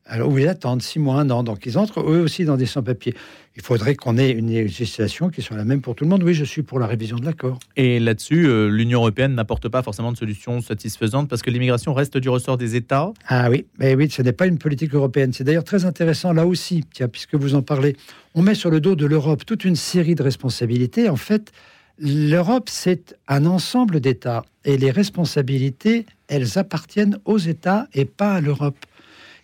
Alors, 0.06 0.28
où 0.28 0.38
ils 0.38 0.48
attendent 0.48 0.82
six 0.82 0.98
mois, 0.98 1.20
un 1.20 1.30
an. 1.30 1.42
Donc, 1.42 1.64
ils 1.64 1.78
entrent 1.78 2.00
eux 2.00 2.20
aussi 2.20 2.44
dans 2.44 2.58
des 2.58 2.66
sans-papiers. 2.66 3.14
Il 3.56 3.62
faudrait 3.62 3.94
qu'on 3.94 4.18
ait 4.18 4.30
une 4.30 4.50
législation 4.50 5.30
qui 5.30 5.40
soit 5.40 5.56
la 5.56 5.64
même 5.64 5.80
pour 5.80 5.94
tout 5.94 6.04
le 6.04 6.10
monde. 6.10 6.22
Oui, 6.22 6.34
je 6.34 6.44
suis 6.44 6.62
pour 6.62 6.78
la 6.78 6.86
révision 6.86 7.16
de 7.16 7.24
l'accord. 7.24 7.58
Et 7.76 7.98
là-dessus, 8.00 8.46
euh, 8.46 8.68
l'Union 8.68 9.00
européenne 9.00 9.34
n'apporte 9.34 9.68
pas 9.68 9.82
forcément 9.82 10.12
de 10.12 10.16
solution 10.18 10.60
satisfaisante 10.60 11.30
parce 11.30 11.40
que 11.40 11.50
l'immigration 11.50 11.94
reste 11.94 12.18
du 12.18 12.28
ressort 12.28 12.58
des 12.58 12.76
États. 12.76 13.12
Ah 13.28 13.48
oui, 13.48 13.64
mais 13.78 13.94
oui, 13.94 14.10
ce 14.10 14.20
n'est 14.20 14.32
pas 14.32 14.46
une 14.46 14.58
politique 14.58 14.94
européenne. 14.94 15.32
C'est 15.32 15.44
d'ailleurs 15.44 15.64
très 15.64 15.86
intéressant 15.86 16.34
là 16.34 16.46
aussi, 16.46 16.84
tiens, 16.92 17.08
puisque 17.08 17.36
vous 17.36 17.54
en 17.54 17.62
parlez. 17.62 17.96
On 18.34 18.42
met 18.42 18.54
sur 18.54 18.70
le 18.70 18.80
dos 18.80 18.96
de 18.96 19.06
l'Europe 19.06 19.46
toute 19.46 19.64
une 19.64 19.76
série 19.76 20.16
de 20.16 20.22
responsabilités. 20.22 21.08
En 21.08 21.16
fait, 21.16 21.50
l'Europe, 21.98 22.68
c'est 22.68 23.16
un 23.28 23.46
ensemble 23.46 24.00
d'États. 24.00 24.44
Et 24.66 24.76
les 24.76 24.90
responsabilités, 24.90 26.04
elles 26.28 26.58
appartiennent 26.58 27.18
aux 27.24 27.38
États 27.38 27.86
et 27.94 28.04
pas 28.04 28.34
à 28.34 28.40
l'Europe 28.40 28.76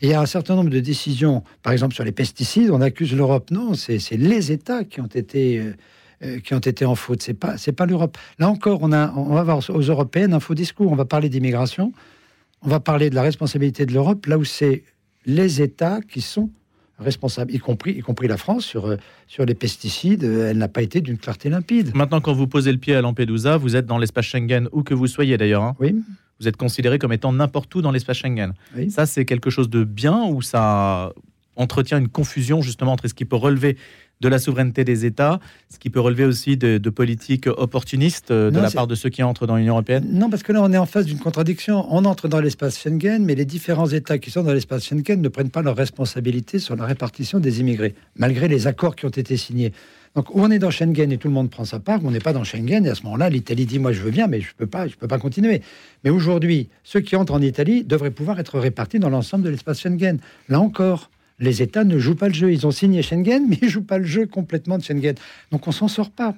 il 0.01 0.09
y 0.09 0.15
a 0.15 0.21
un 0.21 0.27
certain 0.27 0.57
nombre 0.57 0.71
de 0.71 0.81
décisions, 0.81 1.43
par 1.63 1.73
exemple 1.73 1.95
sur 1.95 2.05
les 2.05 2.13
pesticides, 2.13 2.71
on 2.71 2.81
accuse 2.81 3.15
l'Europe. 3.15 3.51
Non, 3.51 3.75
c'est 3.75 3.99
les 4.17 4.53
États 4.53 4.85
qui 4.85 5.01
ont 5.01 5.07
été 5.07 5.59
euh, 5.59 5.75
euh, 6.23 6.41
qui 6.41 6.55
ont 6.55 6.59
été 6.59 6.85
en 6.85 6.95
faute. 6.95 7.23
C'est 7.23 7.35
pas 7.35 7.59
c'est 7.59 7.73
pas 7.73 7.87
l'Europe. 7.87 8.17
Là 8.39 8.49
encore, 8.49 8.81
on 8.83 8.93
a 8.93 9.13
on 9.15 9.35
va 9.35 9.43
voir 9.43 9.59
aux 9.69 9.81
européennes 9.81 10.33
un 10.33 10.41
faux 10.41 10.55
discours. 10.55 10.91
On 10.91 10.97
va 10.97 11.05
parler 11.05 11.29
d'immigration, 11.29 11.93
on 12.63 12.69
va 12.69 12.81
parler 12.81 13.11
de 13.11 13.15
la 13.15 13.23
responsabilité 13.23 13.87
de 13.87 13.93
l'Europe 13.93 14.27
là 14.27 14.39
où 14.39 14.45
c'est 14.45 14.85
les 15.27 15.61
États 15.61 16.01
qui 16.01 16.21
sont 16.21 16.51
responsables, 17.01 17.53
y 17.53 17.59
compris, 17.59 17.93
y 17.93 18.01
compris 18.01 18.29
la 18.29 18.37
France, 18.37 18.65
sur, 18.65 18.87
euh, 18.87 18.97
sur 19.27 19.45
les 19.45 19.55
pesticides. 19.55 20.23
Elle 20.23 20.59
n'a 20.59 20.69
pas 20.69 20.83
été 20.83 21.01
d'une 21.01 21.19
clarté 21.19 21.49
limpide. 21.49 21.95
Maintenant, 21.95 22.21
quand 22.21 22.33
vous 22.33 22.47
posez 22.47 22.71
le 22.71 22.79
pied 22.79 22.95
à 22.95 23.01
Lampedusa, 23.01 23.57
vous 23.57 23.77
êtes 23.77 23.87
dans 23.87 23.99
l'espace 23.99 24.27
Schengen, 24.27 24.69
où 24.73 24.83
que 24.83 24.95
vous 24.95 25.07
soyez 25.07 25.37
d'ailleurs. 25.37 25.63
Hein. 25.63 25.77
Oui 25.81 25.95
vous 26.41 26.49
êtes 26.49 26.57
considéré 26.57 26.99
comme 26.99 27.13
étant 27.13 27.33
n'importe 27.33 27.73
où 27.75 27.83
dans 27.83 27.91
l'espace 27.91 28.17
Schengen. 28.17 28.55
Ça, 28.89 29.05
c'est 29.07 29.27
quelque 29.27 29.51
chose 29.51 29.69
de 29.69 29.85
bien 29.85 30.25
ou 30.25 30.41
ça 30.41 31.13
entretient 31.55 31.99
une 31.99 32.09
confusion 32.09 32.63
justement 32.63 32.93
entre 32.93 33.07
ce 33.07 33.15
qui 33.15 33.27
peut 33.27 33.37
relever 33.37 33.77
de 34.21 34.29
la 34.29 34.39
souveraineté 34.39 34.85
des 34.85 35.07
États, 35.07 35.41
ce 35.69 35.79
qui 35.79 35.89
peut 35.91 36.01
relever 36.01 36.25
aussi 36.25 36.57
de, 36.57 36.79
politiques 36.91 37.47
opportunistes 37.47 38.31
euh, 38.31 38.51
de 38.51 38.59
la 38.59 38.71
part 38.71 38.87
de 38.87 38.95
ceux 38.95 39.09
qui 39.09 39.23
entrent 39.23 39.47
dans 39.47 39.57
l'Union 39.57 39.75
européenne 39.75 40.07
Non, 40.13 40.29
parce 40.29 40.43
que 40.43 40.53
là, 40.53 40.63
on 40.63 40.73
est 40.73 40.79
en 40.79 40.87
face 40.87 41.07
d'une 41.07 41.19
contradiction. 41.19 41.87
On 41.91 42.05
entre 42.05 42.29
dans 42.29 42.41
l'espace 42.41 42.79
Schengen, 42.79 43.25
mais 43.25 43.35
les 43.35 43.45
différents 43.45 43.89
États 43.89 44.19
qui 44.19 44.31
sont 44.31 44.43
dans 44.43 44.53
l'espace 44.53 44.85
Schengen 44.85 45.21
ne 45.21 45.29
prennent 45.29 45.51
pas 45.51 45.63
leurs 45.63 45.77
responsabilités 45.77 46.59
sur 46.59 46.77
la 46.77 46.85
répartition 46.85 47.39
des 47.39 47.61
immigrés, 47.61 47.95
malgré 48.17 48.49
les 48.49 48.67
accords 48.67 48.97
qui 48.97 49.07
ont 49.07 49.11
été 49.11 49.37
signés. 49.37 49.73
Donc, 50.17 50.35
on 50.35 50.51
est 50.51 50.59
dans 50.59 50.71
Schengen 50.71 51.13
et 51.13 51.19
tout 51.19 51.29
le 51.29 51.35
monde 51.35 51.51
prend 51.51 51.65
sa 51.65 51.79
part, 51.79 52.01
on 52.05 52.11
n'est 52.11 52.19
pas 52.19 52.33
dans 52.33 52.43
Schengen, 52.43 52.85
et 52.85 52.91
à 52.91 52.95
ce 52.97 53.05
moment-là, 53.05 53.31
l'Italie 53.31 53.65
dit 53.65 53.79
Moi, 53.79 53.93
je 53.93 54.03
veux 54.03 54.11
bien, 54.11 54.27
mais 54.27 54.41
je 54.41 54.49
ne 54.49 54.55
peux, 54.59 54.67
pas, 54.67 54.89
je 54.89 54.97
peux 54.97 55.07
pas 55.07 55.19
continuer. 55.19 55.63
Mais 56.03 56.11
aujourd'hui, 56.11 56.69
ceux 56.83 57.01
qui 57.01 57.15
entrent 57.15 57.35
en 57.35 57.43
Italie 57.43 57.85
devraient 57.85 58.11
pouvoir 58.11 58.41
être 58.41 58.59
répartis 58.59 58.99
dans 58.99 59.11
l'ensemble 59.11 59.45
de 59.45 59.51
l'espace 59.51 59.81
Schengen. 59.81 60.19
Là 60.49 60.61
encore, 60.61 61.11
les 61.41 61.63
États 61.63 61.85
ne 61.85 61.99
jouent 61.99 62.15
pas 62.15 62.29
le 62.29 62.35
jeu. 62.35 62.53
Ils 62.53 62.67
ont 62.67 62.71
signé 62.71 63.03
Schengen, 63.03 63.47
mais 63.49 63.59
ils 63.61 63.67
ne 63.67 63.71
jouent 63.71 63.85
pas 63.85 63.99
le 63.99 64.05
jeu 64.05 64.27
complètement 64.27 64.79
de 64.79 64.85
Schengen. 64.85 65.15
Donc, 65.51 65.67
on 65.67 65.73
s'en 65.73 65.89
sort 65.89 66.11
pas. 66.11 66.35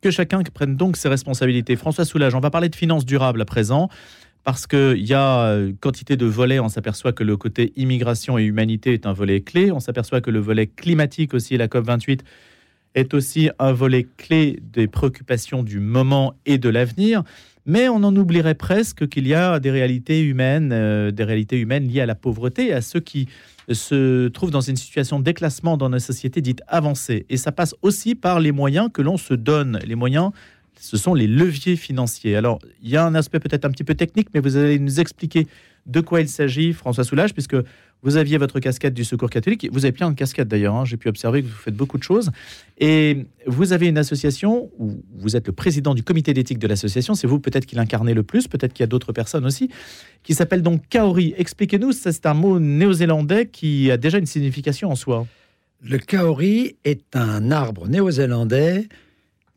Que 0.00 0.10
chacun 0.10 0.42
prenne 0.42 0.76
donc 0.76 0.96
ses 0.96 1.08
responsabilités. 1.08 1.74
François 1.74 2.04
Soulage, 2.04 2.34
on 2.34 2.40
va 2.40 2.50
parler 2.50 2.68
de 2.68 2.76
finances 2.76 3.04
durables 3.04 3.40
à 3.40 3.44
présent 3.44 3.88
parce 4.44 4.66
qu'il 4.66 5.04
y 5.04 5.12
a 5.12 5.40
euh, 5.40 5.72
quantité 5.80 6.16
de 6.16 6.24
volets. 6.24 6.60
On 6.60 6.68
s'aperçoit 6.68 7.12
que 7.12 7.24
le 7.24 7.36
côté 7.36 7.72
immigration 7.76 8.38
et 8.38 8.44
humanité 8.44 8.92
est 8.92 9.06
un 9.06 9.12
volet 9.12 9.40
clé. 9.40 9.72
On 9.72 9.80
s'aperçoit 9.80 10.20
que 10.20 10.30
le 10.30 10.38
volet 10.38 10.68
climatique 10.68 11.34
aussi, 11.34 11.56
la 11.56 11.66
COP28, 11.66 12.20
est 12.94 13.12
aussi 13.12 13.50
un 13.58 13.72
volet 13.72 14.06
clé 14.16 14.60
des 14.62 14.86
préoccupations 14.86 15.62
du 15.62 15.80
moment 15.80 16.34
et 16.46 16.58
de 16.58 16.68
l'avenir. 16.68 17.24
Mais 17.68 17.90
on 17.90 17.96
en 17.96 18.16
oublierait 18.16 18.54
presque 18.54 19.06
qu'il 19.08 19.28
y 19.28 19.34
a 19.34 19.60
des 19.60 19.70
réalités 19.70 20.22
humaines, 20.22 20.70
euh, 20.72 21.10
des 21.10 21.22
réalités 21.22 21.58
humaines 21.58 21.86
liées 21.86 22.00
à 22.00 22.06
la 22.06 22.14
pauvreté, 22.14 22.72
à 22.72 22.80
ceux 22.80 22.98
qui 22.98 23.28
se 23.70 24.28
trouvent 24.28 24.50
dans 24.50 24.62
une 24.62 24.76
situation 24.76 25.18
de 25.18 25.24
déclassement 25.24 25.76
dans 25.76 25.90
nos 25.90 25.98
sociétés 25.98 26.40
dites 26.40 26.62
avancées. 26.66 27.26
Et 27.28 27.36
ça 27.36 27.52
passe 27.52 27.74
aussi 27.82 28.14
par 28.14 28.40
les 28.40 28.52
moyens 28.52 28.88
que 28.90 29.02
l'on 29.02 29.18
se 29.18 29.34
donne. 29.34 29.80
Les 29.84 29.96
moyens, 29.96 30.30
ce 30.80 30.96
sont 30.96 31.12
les 31.12 31.26
leviers 31.26 31.76
financiers. 31.76 32.36
Alors, 32.36 32.58
il 32.82 32.88
y 32.88 32.96
a 32.96 33.04
un 33.04 33.14
aspect 33.14 33.38
peut-être 33.38 33.66
un 33.66 33.70
petit 33.70 33.84
peu 33.84 33.94
technique, 33.94 34.28
mais 34.32 34.40
vous 34.40 34.56
allez 34.56 34.78
nous 34.78 34.98
expliquer 34.98 35.46
de 35.84 36.00
quoi 36.00 36.22
il 36.22 36.28
s'agit, 36.30 36.72
François 36.72 37.04
Soulage, 37.04 37.34
puisque 37.34 37.56
Vous 38.02 38.16
aviez 38.16 38.38
votre 38.38 38.60
casquette 38.60 38.94
du 38.94 39.04
Secours 39.04 39.28
catholique. 39.30 39.68
Vous 39.72 39.84
avez 39.84 39.92
plein 39.92 40.10
de 40.10 40.14
casquettes 40.14 40.48
d'ailleurs. 40.48 40.74
hein. 40.76 40.84
J'ai 40.84 40.96
pu 40.96 41.08
observer 41.08 41.42
que 41.42 41.48
vous 41.48 41.52
faites 41.54 41.74
beaucoup 41.74 41.98
de 41.98 42.02
choses. 42.04 42.30
Et 42.78 43.26
vous 43.46 43.72
avez 43.72 43.88
une 43.88 43.98
association 43.98 44.70
où 44.78 45.02
vous 45.16 45.36
êtes 45.36 45.46
le 45.48 45.52
président 45.52 45.94
du 45.94 46.02
comité 46.04 46.32
d'éthique 46.32 46.58
de 46.58 46.68
l'association. 46.68 47.14
C'est 47.14 47.26
vous 47.26 47.40
peut-être 47.40 47.66
qui 47.66 47.74
l'incarnez 47.74 48.14
le 48.14 48.22
plus. 48.22 48.46
Peut-être 48.46 48.72
qu'il 48.72 48.82
y 48.82 48.84
a 48.84 48.88
d'autres 48.88 49.12
personnes 49.12 49.44
aussi. 49.44 49.68
Qui 50.22 50.34
s'appelle 50.34 50.62
donc 50.62 50.88
Kaori. 50.88 51.34
Expliquez-nous. 51.36 51.92
C'est 51.92 52.26
un 52.26 52.34
mot 52.34 52.60
néo-zélandais 52.60 53.46
qui 53.46 53.90
a 53.90 53.96
déjà 53.96 54.18
une 54.18 54.26
signification 54.26 54.90
en 54.90 54.94
soi. 54.94 55.26
Le 55.80 55.98
kaori 55.98 56.76
est 56.84 57.14
un 57.14 57.52
arbre 57.52 57.86
néo-zélandais 57.88 58.88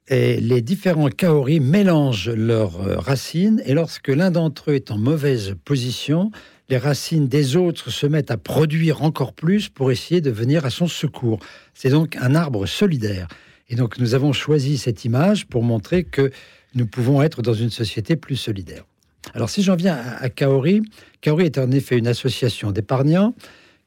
et 0.07 0.39
les 0.39 0.61
différents 0.61 1.09
kaori 1.09 1.59
mélangent 1.59 2.29
leurs 2.29 2.81
euh, 2.81 2.97
racines 2.97 3.61
et 3.65 3.73
lorsque 3.73 4.09
l'un 4.09 4.31
d'entre 4.31 4.71
eux 4.71 4.75
est 4.75 4.91
en 4.91 4.97
mauvaise 4.97 5.55
position, 5.63 6.31
les 6.69 6.77
racines 6.77 7.27
des 7.27 7.55
autres 7.55 7.91
se 7.91 8.07
mettent 8.07 8.31
à 8.31 8.37
produire 8.37 9.03
encore 9.03 9.33
plus 9.33 9.69
pour 9.69 9.91
essayer 9.91 10.21
de 10.21 10.31
venir 10.31 10.65
à 10.65 10.69
son 10.69 10.87
secours. 10.87 11.39
C'est 11.73 11.89
donc 11.89 12.15
un 12.15 12.33
arbre 12.33 12.65
solidaire. 12.65 13.27
Et 13.69 13.75
donc 13.75 13.99
nous 13.99 14.15
avons 14.15 14.33
choisi 14.33 14.77
cette 14.77 15.05
image 15.05 15.47
pour 15.47 15.63
montrer 15.63 16.03
que 16.03 16.31
nous 16.75 16.87
pouvons 16.87 17.21
être 17.21 17.41
dans 17.41 17.53
une 17.53 17.69
société 17.69 18.15
plus 18.15 18.37
solidaire. 18.37 18.85
Alors 19.33 19.49
si 19.49 19.61
j'en 19.63 19.75
viens 19.75 19.97
à 20.19 20.29
Kaori, 20.29 20.81
Kaori 21.21 21.45
est 21.45 21.57
en 21.57 21.71
effet 21.71 21.97
une 21.97 22.07
association 22.07 22.71
d'épargnants 22.71 23.35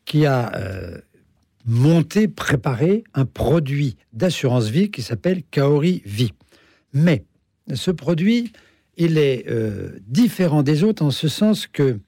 qui 0.04 0.26
a 0.26 0.54
euh, 0.54 0.98
monté, 1.66 2.28
préparé 2.28 3.04
un 3.14 3.24
produit 3.24 3.96
d'assurance 4.12 4.66
vie 4.66 4.90
qui 4.90 5.02
s'appelle 5.02 5.42
Kaori 5.50 6.02
Vie. 6.04 6.32
Mais 6.92 7.24
ce 7.72 7.90
produit, 7.90 8.52
il 8.96 9.18
est 9.18 9.46
euh, 9.48 9.98
différent 10.06 10.62
des 10.62 10.84
autres 10.84 11.02
en 11.02 11.10
ce 11.10 11.28
sens 11.28 11.66
que 11.66 11.98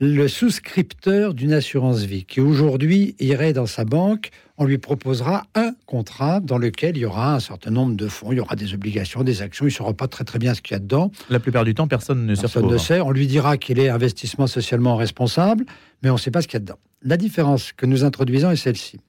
le 0.00 0.28
souscripteur 0.28 1.34
d'une 1.34 1.52
assurance 1.52 2.02
vie 2.02 2.24
qui 2.24 2.40
aujourd'hui 2.40 3.16
irait 3.18 3.52
dans 3.52 3.66
sa 3.66 3.84
banque, 3.84 4.30
on 4.56 4.64
lui 4.64 4.78
proposera 4.78 5.44
un 5.56 5.72
contrat 5.86 6.40
dans 6.40 6.58
lequel 6.58 6.96
il 6.96 7.00
y 7.00 7.04
aura 7.04 7.34
un 7.34 7.40
certain 7.40 7.70
nombre 7.70 7.96
de 7.96 8.06
fonds, 8.06 8.30
il 8.30 8.38
y 8.38 8.40
aura 8.40 8.54
des 8.54 8.74
obligations, 8.74 9.24
des 9.24 9.42
actions, 9.42 9.64
il 9.66 9.70
ne 9.70 9.74
saura 9.74 9.94
pas 9.94 10.06
très 10.06 10.24
très 10.24 10.38
bien 10.38 10.54
ce 10.54 10.62
qu'il 10.62 10.74
y 10.74 10.76
a 10.76 10.78
dedans. 10.78 11.10
La 11.30 11.40
plupart 11.40 11.64
du 11.64 11.74
temps, 11.74 11.88
personne 11.88 12.26
ne. 12.26 12.36
Personne 12.36 12.68
ne 12.68 12.78
sait. 12.78 13.00
On 13.00 13.10
lui 13.10 13.26
dira 13.26 13.56
qu'il 13.56 13.80
est 13.80 13.88
investissement 13.88 14.46
socialement 14.46 14.96
responsable, 14.96 15.64
mais 16.02 16.10
on 16.10 16.14
ne 16.14 16.18
sait 16.18 16.30
pas 16.30 16.42
ce 16.42 16.48
qu'il 16.48 16.54
y 16.54 16.58
a 16.58 16.60
dedans. 16.60 16.78
La 17.02 17.16
différence 17.16 17.72
que 17.72 17.86
nous 17.86 18.04
introduisons 18.04 18.50
est 18.50 18.56
celle-ci. 18.56 19.00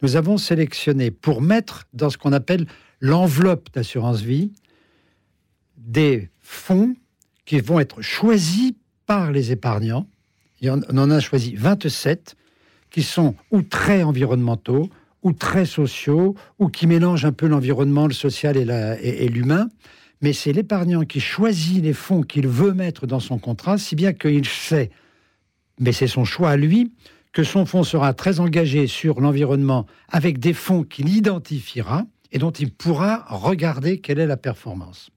Nous 0.00 0.16
avons 0.16 0.38
sélectionné 0.38 1.10
pour 1.10 1.42
mettre 1.42 1.84
dans 1.92 2.08
ce 2.08 2.16
qu'on 2.16 2.32
appelle 2.32 2.66
l'enveloppe 3.00 3.68
d'assurance 3.74 4.20
vie 4.20 4.52
des 5.76 6.30
fonds 6.40 6.94
qui 7.44 7.60
vont 7.60 7.80
être 7.80 8.00
choisis 8.00 8.72
par 9.06 9.32
les 9.32 9.52
épargnants. 9.52 10.06
On 10.64 10.98
en 10.98 11.10
a 11.10 11.20
choisi 11.20 11.54
27 11.54 12.36
qui 12.90 13.02
sont 13.02 13.34
ou 13.50 13.62
très 13.62 14.02
environnementaux, 14.02 14.88
ou 15.22 15.32
très 15.32 15.66
sociaux, 15.66 16.34
ou 16.58 16.68
qui 16.68 16.86
mélangent 16.86 17.24
un 17.24 17.32
peu 17.32 17.46
l'environnement, 17.46 18.06
le 18.06 18.14
social 18.14 18.56
et 18.56 19.28
l'humain 19.28 19.68
mais 20.20 20.32
c'est 20.32 20.52
l'épargnant 20.52 21.04
qui 21.04 21.20
choisit 21.20 21.82
les 21.82 21.92
fonds 21.92 22.22
qu'il 22.22 22.48
veut 22.48 22.74
mettre 22.74 23.06
dans 23.06 23.20
son 23.20 23.38
contrat, 23.38 23.78
si 23.78 23.94
bien 23.94 24.12
qu'il 24.12 24.46
sait, 24.46 24.90
mais 25.78 25.92
c'est 25.92 26.08
son 26.08 26.24
choix 26.24 26.50
à 26.50 26.56
lui, 26.56 26.92
que 27.32 27.44
son 27.44 27.66
fonds 27.66 27.84
sera 27.84 28.14
très 28.14 28.40
engagé 28.40 28.86
sur 28.86 29.20
l'environnement 29.20 29.86
avec 30.08 30.38
des 30.38 30.54
fonds 30.54 30.82
qu'il 30.82 31.08
identifiera 31.08 32.04
et 32.32 32.38
dont 32.38 32.50
il 32.50 32.72
pourra 32.72 33.26
regarder 33.28 34.00
quelle 34.00 34.18
est 34.18 34.26
la 34.26 34.36
performance. 34.36 35.10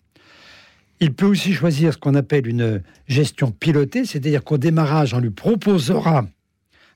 Il 1.01 1.13
peut 1.13 1.25
aussi 1.25 1.53
choisir 1.53 1.93
ce 1.93 1.97
qu'on 1.97 2.13
appelle 2.15 2.47
une 2.47 2.83
gestion 3.07 3.51
pilotée, 3.51 4.05
c'est-à-dire 4.05 4.43
qu'au 4.43 4.57
démarrage, 4.59 5.13
on 5.13 5.19
lui 5.19 5.31
proposera 5.31 6.25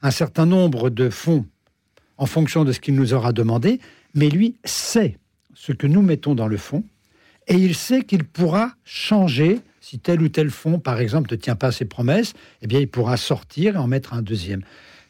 un 0.03 0.11
certain 0.11 0.45
nombre 0.45 0.89
de 0.91 1.09
fonds 1.09 1.45
en 2.17 2.27
fonction 2.27 2.63
de 2.63 2.71
ce 2.71 2.79
qu'il 2.79 2.95
nous 2.95 3.13
aura 3.13 3.33
demandé, 3.33 3.79
mais 4.13 4.29
lui 4.29 4.55
sait 4.63 5.17
ce 5.55 5.71
que 5.71 5.87
nous 5.87 6.03
mettons 6.03 6.35
dans 6.35 6.47
le 6.47 6.57
fonds 6.57 6.83
et 7.47 7.55
il 7.55 7.75
sait 7.75 8.03
qu'il 8.03 8.23
pourra 8.23 8.73
changer 8.85 9.59
si 9.81 9.99
tel 9.99 10.21
ou 10.21 10.29
tel 10.29 10.49
fonds, 10.49 10.79
par 10.79 10.99
exemple, 10.99 11.31
ne 11.31 11.35
tient 11.35 11.55
pas 11.55 11.71
ses 11.71 11.85
promesses, 11.85 12.33
eh 12.63 12.67
bien, 12.67 12.79
il 12.79 12.87
pourra 12.87 13.17
sortir 13.17 13.75
et 13.75 13.77
en 13.77 13.85
mettre 13.87 14.13
un 14.15 14.23
deuxième. 14.23 14.61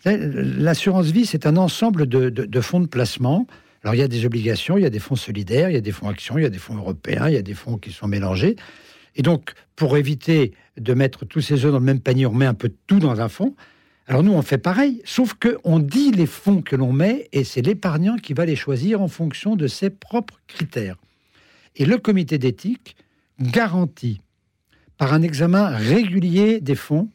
L'assurance 0.05 1.07
vie, 1.07 1.25
c'est 1.25 1.45
un 1.45 1.55
ensemble 1.55 2.07
de, 2.07 2.29
de- 2.29 2.45
de 2.45 2.61
fonds 2.61 2.81
de 2.81 2.85
placement. 2.87 3.47
Alors, 3.85 3.93
il 3.93 3.99
y 3.99 4.03
a 4.03 4.07
des 4.07 4.25
obligations, 4.25 4.79
il 4.79 4.81
y 4.81 4.87
a 4.87 4.89
des 4.89 4.97
fonds 4.97 5.15
solidaires, 5.15 5.69
il 5.69 5.73
y 5.73 5.77
a 5.77 5.81
des 5.81 5.91
fonds 5.91 6.09
actions, 6.09 6.39
il 6.39 6.41
y 6.41 6.47
a 6.47 6.49
des 6.49 6.57
fonds 6.57 6.75
européens, 6.75 7.27
il 7.27 7.35
y 7.35 7.37
a 7.37 7.43
des 7.43 7.53
fonds 7.53 7.77
qui 7.77 7.91
sont 7.91 8.07
mélangés. 8.07 8.55
Et 9.15 9.21
donc, 9.21 9.53
pour 9.75 9.95
éviter 9.95 10.53
de 10.75 10.95
mettre 10.95 11.23
tous 11.23 11.41
ces 11.41 11.65
œufs 11.65 11.71
dans 11.71 11.77
le 11.77 11.85
même 11.85 11.99
panier, 11.99 12.25
on 12.25 12.33
met 12.33 12.47
un 12.47 12.55
peu 12.55 12.73
tout 12.87 12.97
dans 12.97 13.21
un 13.21 13.29
fonds. 13.29 13.55
Alors 14.07 14.23
nous, 14.23 14.33
on 14.33 14.41
fait 14.41 14.57
pareil, 14.57 15.03
sauf 15.05 15.35
que 15.35 15.59
on 15.63 15.77
dit 15.77 16.11
les 16.11 16.25
fonds 16.25 16.63
que 16.63 16.75
l'on 16.75 16.93
met 16.93 17.29
et 17.31 17.43
c'est 17.43 17.61
l'épargnant 17.61 18.15
qui 18.15 18.33
va 18.33 18.47
les 18.47 18.55
choisir 18.55 19.03
en 19.03 19.07
fonction 19.07 19.55
de 19.55 19.67
ses 19.67 19.91
propres 19.91 20.41
critères. 20.47 20.95
Et 21.75 21.85
le 21.85 21.99
comité 21.99 22.39
d'éthique 22.39 22.95
garantit 23.39 24.19
par 24.97 25.13
un 25.13 25.21
examen 25.21 25.67
régulier 25.67 26.59
des 26.59 26.73
fonds 26.73 27.09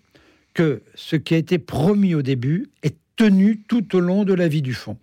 que 0.54 0.84
ce 0.94 1.16
qui 1.16 1.34
a 1.34 1.36
été 1.36 1.58
promis 1.58 2.14
au 2.14 2.22
début 2.22 2.68
est 2.84 2.96
tenu 3.16 3.60
tout 3.66 3.96
au 3.96 3.98
long 3.98 4.22
de 4.22 4.34
la 4.34 4.46
vie 4.46 4.62
du 4.62 4.72
fonds. 4.72 4.98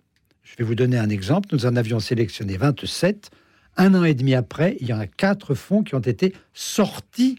Je 0.48 0.56
vais 0.56 0.64
vous 0.64 0.74
donner 0.74 0.98
un 0.98 1.10
exemple. 1.10 1.48
Nous 1.52 1.66
en 1.66 1.76
avions 1.76 2.00
sélectionné 2.00 2.56
27. 2.56 3.30
Un 3.76 3.94
an 3.94 4.04
et 4.04 4.14
demi 4.14 4.34
après, 4.34 4.76
il 4.80 4.88
y 4.88 4.92
en 4.92 4.98
a 4.98 5.06
quatre 5.06 5.54
fonds 5.54 5.82
qui 5.82 5.94
ont 5.94 6.00
été 6.00 6.32
sortis 6.54 7.38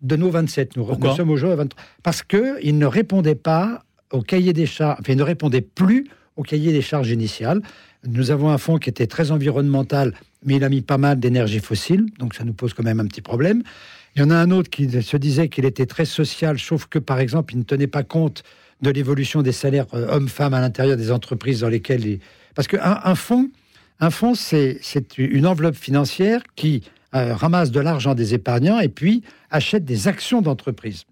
de 0.00 0.16
nos 0.16 0.30
27. 0.30 0.76
Nous, 0.76 0.84
Pourquoi 0.84 1.14
sommes 1.14 1.30
aujourd'hui 1.30 1.52
à 1.52 1.56
23. 1.56 1.84
Parce 2.02 2.22
qu'ils 2.22 2.78
ne 2.78 2.86
répondaient 2.86 3.34
pas 3.34 3.84
au 4.10 4.22
cahier 4.22 4.52
des 4.52 4.66
charges, 4.66 4.98
enfin, 5.00 5.12
ils 5.12 5.18
ne 5.18 5.22
répondaient 5.22 5.60
plus 5.60 6.08
au 6.36 6.42
cahier 6.42 6.72
des 6.72 6.80
charges 6.82 7.10
initiales. 7.10 7.60
Nous 8.06 8.30
avons 8.30 8.48
un 8.48 8.58
fonds 8.58 8.78
qui 8.78 8.88
était 8.88 9.06
très 9.06 9.30
environnemental, 9.30 10.14
mais 10.44 10.56
il 10.56 10.64
a 10.64 10.70
mis 10.70 10.80
pas 10.80 10.98
mal 10.98 11.20
d'énergie 11.20 11.60
fossile, 11.60 12.06
donc 12.18 12.34
ça 12.34 12.44
nous 12.44 12.54
pose 12.54 12.72
quand 12.72 12.82
même 12.82 12.98
un 12.98 13.06
petit 13.06 13.20
problème. 13.20 13.62
Il 14.16 14.22
y 14.22 14.24
en 14.24 14.30
a 14.30 14.36
un 14.36 14.50
autre 14.50 14.70
qui 14.70 14.90
se 14.90 15.16
disait 15.18 15.48
qu'il 15.48 15.66
était 15.66 15.86
très 15.86 16.06
social, 16.06 16.58
sauf 16.58 16.86
que, 16.86 16.98
par 16.98 17.20
exemple, 17.20 17.52
il 17.54 17.58
ne 17.58 17.64
tenait 17.64 17.86
pas 17.86 18.02
compte 18.02 18.42
de 18.82 18.90
l'évolution 18.90 19.42
des 19.42 19.52
salaires 19.52 19.86
euh, 19.94 20.08
hommes-femmes 20.08 20.54
à 20.54 20.60
l'intérieur 20.60 20.96
des 20.96 21.10
entreprises 21.10 21.60
dans 21.60 21.68
lesquelles... 21.68 22.18
Parce 22.54 22.68
qu'un 22.68 23.00
un 23.04 23.14
fonds, 23.14 23.50
un 24.00 24.10
c'est 24.34 25.18
une 25.18 25.46
enveloppe 25.46 25.76
financière 25.76 26.42
qui 26.56 26.82
euh, 27.14 27.34
ramasse 27.34 27.70
de 27.70 27.80
l'argent 27.80 28.14
des 28.14 28.34
épargnants 28.34 28.80
et 28.80 28.88
puis 28.88 29.22
achète 29.50 29.84
des 29.84 30.08
actions 30.08 30.42
d'entreprise. 30.42 31.04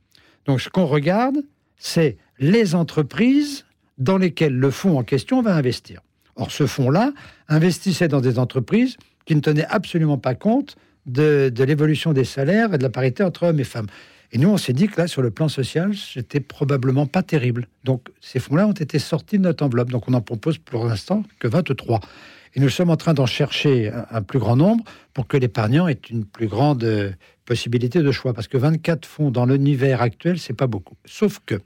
Donc, 0.46 0.60
ce 0.60 0.68
qu'on 0.68 0.86
regarde, 0.86 1.38
c'est 1.76 2.16
les 2.38 2.74
entreprises 2.74 3.64
dans 3.98 4.16
lesquelles 4.16 4.54
le 4.54 4.70
fonds 4.70 4.98
en 4.98 5.02
question 5.02 5.42
va 5.42 5.54
investir. 5.54 6.00
Or, 6.36 6.50
ce 6.52 6.66
fonds-là 6.66 7.12
investissait 7.48 8.08
dans 8.08 8.20
des 8.20 8.38
entreprises 8.38 8.96
qui 9.26 9.34
ne 9.34 9.40
tenaient 9.40 9.66
absolument 9.68 10.18
pas 10.18 10.34
compte 10.34 10.76
de, 11.06 11.50
de 11.52 11.64
l'évolution 11.64 12.12
des 12.12 12.24
salaires 12.24 12.72
et 12.74 12.78
de 12.78 12.82
la 12.82 12.90
parité 12.90 13.24
entre 13.24 13.48
hommes 13.48 13.60
et 13.60 13.64
femmes. 13.64 13.88
Et 14.30 14.38
nous, 14.38 14.48
on 14.50 14.58
s'est 14.58 14.74
dit 14.74 14.88
que 14.88 15.00
là, 15.00 15.06
sur 15.06 15.22
le 15.22 15.30
plan 15.30 15.48
social, 15.48 15.94
c'était 15.96 16.40
probablement 16.40 17.06
pas 17.06 17.22
terrible. 17.22 17.66
Donc, 17.84 18.08
ces 18.20 18.40
fonds-là 18.40 18.66
ont 18.66 18.72
été 18.72 18.98
sortis 18.98 19.38
de 19.38 19.44
notre 19.44 19.64
enveloppe. 19.64 19.90
Donc, 19.90 20.08
on 20.08 20.14
en 20.14 20.20
propose 20.20 20.58
pour 20.58 20.84
l'instant 20.84 21.22
que 21.38 21.48
23. 21.48 22.00
Et 22.54 22.60
nous 22.60 22.68
sommes 22.68 22.90
en 22.90 22.96
train 22.96 23.14
d'en 23.14 23.26
chercher 23.26 23.90
un, 24.10 24.22
plus 24.22 24.38
grand 24.38 24.56
nombre 24.56 24.84
pour 25.14 25.26
que 25.26 25.36
l'épargnant 25.36 25.88
ait 25.88 26.00
une 26.10 26.24
plus 26.24 26.46
grande 26.46 26.84
euh, 26.84 27.10
possibilité 27.46 28.02
de 28.02 28.12
choix. 28.12 28.34
Parce 28.34 28.48
que 28.48 28.58
24 28.58 29.06
fonds 29.06 29.30
dans 29.30 29.46
l'univers 29.46 30.02
actuel, 30.02 30.38
c'est 30.38 30.54
pas 30.54 30.66
beaucoup. 30.66 30.96
Sauf 31.06 31.40
que 31.46 31.60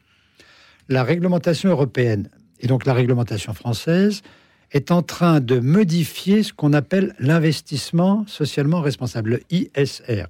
la 0.89 1.03
réglementation 1.03 1.71
européenne 1.71 2.29
et 2.61 2.69
donc 2.69 2.87
la 2.87 2.95
réglementation 2.95 3.55
française 3.55 4.23
est 4.71 4.91
en 4.91 5.03
train 5.03 5.41
de 5.41 5.59
modifier 5.59 6.43
ce 6.43 6.53
qu'on 6.53 6.73
appelle 6.73 7.15
l'investissement 7.19 8.25
socialement 8.27 8.81
responsable, 8.81 9.31
le 9.31 9.41
ISR. 9.51 10.27